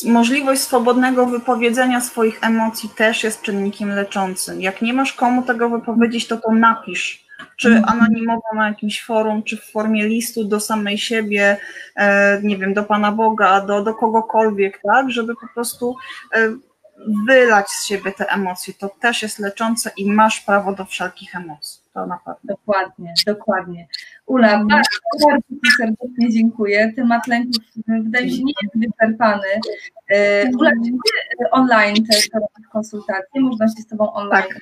Możliwość 0.05 0.61
swobodnego 0.61 1.27
wypowiedzenia 1.27 2.01
swoich 2.01 2.39
emocji 2.43 2.89
też 2.89 3.25
jest 3.25 3.43
czynnikiem 3.43 3.89
leczącym. 3.89 4.61
Jak 4.61 4.83
nie 4.83 4.93
masz 4.93 5.13
komu 5.13 5.43
tego 5.43 5.69
wypowiedzieć, 5.71 6.27
to 6.27 6.37
to 6.37 6.53
napisz. 6.53 7.29
Czy 7.57 7.69
mhm. 7.69 7.85
anonimowo 7.85 8.43
na 8.55 8.69
jakimś 8.69 9.05
forum, 9.05 9.43
czy 9.43 9.57
w 9.57 9.65
formie 9.65 10.09
listu 10.09 10.45
do 10.45 10.61
samej 10.61 10.99
siebie, 10.99 11.57
e, 11.97 12.41
nie 12.43 12.57
wiem, 12.57 12.75
do 12.75 12.85
Pana 12.85 13.13
Boga, 13.13 13.61
do, 13.61 13.83
do 13.83 13.95
kogokolwiek, 13.95 14.81
tak, 14.83 15.11
żeby 15.11 15.35
po 15.35 15.49
prostu 15.55 15.97
e, 16.35 16.49
wylać 17.27 17.69
z 17.69 17.87
siebie 17.87 18.13
te 18.13 18.33
emocje. 18.33 18.75
To 18.75 18.89
też 19.01 19.23
jest 19.23 19.39
leczące 19.39 19.91
i 19.97 20.13
masz 20.13 20.41
prawo 20.41 20.73
do 20.73 20.85
wszelkich 20.85 21.37
emocji. 21.37 21.81
To 21.99 22.07
na 22.07 22.17
pewno. 22.17 22.41
Dokładnie, 22.45 23.15
dokładnie. 23.27 23.89
Ula, 24.27 24.49
bardzo, 24.49 25.27
bardzo 25.29 25.49
Ci 25.49 25.71
serdecznie 25.79 26.31
dziękuję. 26.31 26.93
Temat 26.97 27.27
lęków 27.27 27.65
wydaje 27.87 28.27
mi 28.27 28.33
się 28.33 28.45
nie 28.45 28.53
jest 28.63 28.79
wyczerpany. 28.79 29.49
E, 30.11 30.45
Ula, 30.59 30.71
czy 30.71 31.51
online 31.51 32.07
też 32.11 32.29
konsultacje? 32.73 33.41
Można 33.41 33.69
się 33.69 33.83
z 33.83 33.87
Tobą 33.87 34.13
online 34.13 34.49
tak. 34.49 34.61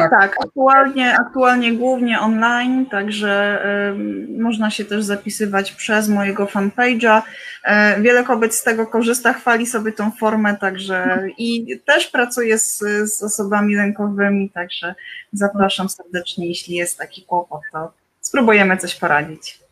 Tak. 0.00 0.20
tak, 0.20 0.36
aktualnie, 0.44 1.14
aktualnie 1.18 1.72
głównie 1.72 2.20
online, 2.20 2.86
także 2.86 3.62
y, 3.90 4.38
można 4.42 4.70
się 4.70 4.84
też 4.84 5.04
zapisywać 5.04 5.72
przez 5.72 6.08
mojego 6.08 6.46
fanpage'a. 6.46 7.22
Y, 7.98 8.02
wiele 8.02 8.24
kobiet 8.24 8.54
z 8.54 8.62
tego 8.62 8.86
korzysta, 8.86 9.32
chwali 9.32 9.66
sobie 9.66 9.92
tą 9.92 10.10
formę, 10.10 10.56
także 10.56 11.26
i 11.38 11.78
też 11.84 12.06
pracuję 12.06 12.58
z, 12.58 12.78
z 13.04 13.22
osobami 13.22 13.74
lękowymi, 13.74 14.50
także 14.50 14.94
zapraszam 15.32 15.88
serdecznie, 15.88 16.48
jeśli 16.48 16.74
jest 16.74 16.98
taki 16.98 17.22
kłopot, 17.22 17.60
to 17.72 17.92
spróbujemy 18.20 18.76
coś 18.76 18.94
poradzić. 18.94 19.69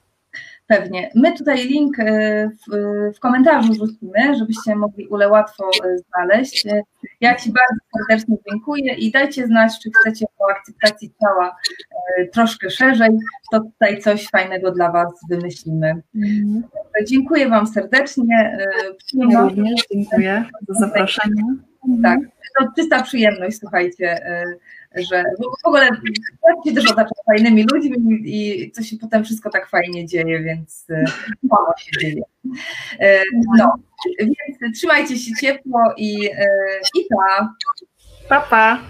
Pewnie. 0.69 1.11
My 1.15 1.33
tutaj 1.33 1.69
link 1.69 1.99
e, 1.99 2.49
w, 2.49 2.77
w 3.17 3.21
komentarzu 3.21 3.73
wrzucimy, 3.73 4.37
żebyście 4.39 4.77
mogli 4.77 5.07
Ule 5.07 5.29
łatwo 5.29 5.71
e, 5.85 5.99
znaleźć. 5.99 6.67
Ja 7.21 7.35
Ci 7.35 7.53
bardzo 7.53 7.81
serdecznie 7.97 8.37
dziękuję 8.51 8.95
i 8.95 9.11
dajcie 9.11 9.47
znać, 9.47 9.73
czy 9.83 9.91
chcecie 10.01 10.27
o 10.39 10.51
akceptacji 10.51 11.13
ciała 11.21 11.57
troszkę 12.33 12.71
szerzej, 12.71 13.11
to 13.51 13.61
tutaj 13.61 14.01
coś 14.01 14.29
fajnego 14.29 14.71
dla 14.71 14.93
Was 14.93 15.13
wymyślimy. 15.31 16.03
Mhm. 16.15 16.63
Dziękuję 17.07 17.49
Wam 17.49 17.67
serdecznie. 17.67 18.59
Przyjemność. 18.99 19.57
Również 19.57 19.85
dziękuję 19.93 20.45
za 20.69 20.87
zaproszenie. 20.87 21.43
Tak, 22.03 22.21
to 22.59 22.67
czysta 22.77 23.03
przyjemność, 23.03 23.59
słuchajcie 23.59 24.21
że 25.05 25.25
w 25.65 25.67
ogóle 25.67 25.89
się 26.67 26.75
też 26.75 26.91
otacza 26.91 27.15
fajnymi 27.27 27.67
ludźmi 27.73 28.21
i 28.25 28.71
co 28.71 28.83
się 28.83 28.97
potem 28.97 29.25
wszystko 29.25 29.51
tak 29.51 29.69
fajnie 29.69 30.07
dzieje, 30.07 30.43
więc 30.43 30.87
e, 30.91 31.05
mało 31.43 31.75
się 31.79 32.01
dzieje. 32.01 32.23
E, 33.01 33.23
no, 33.59 33.75
więc 34.21 34.79
trzymajcie 34.79 35.19
się 35.19 35.31
ciepło 35.41 35.81
i, 35.97 36.31
e, 36.31 36.47
i 36.95 37.07
pa. 37.17 37.55
Pa, 38.29 38.41
pa. 38.41 38.81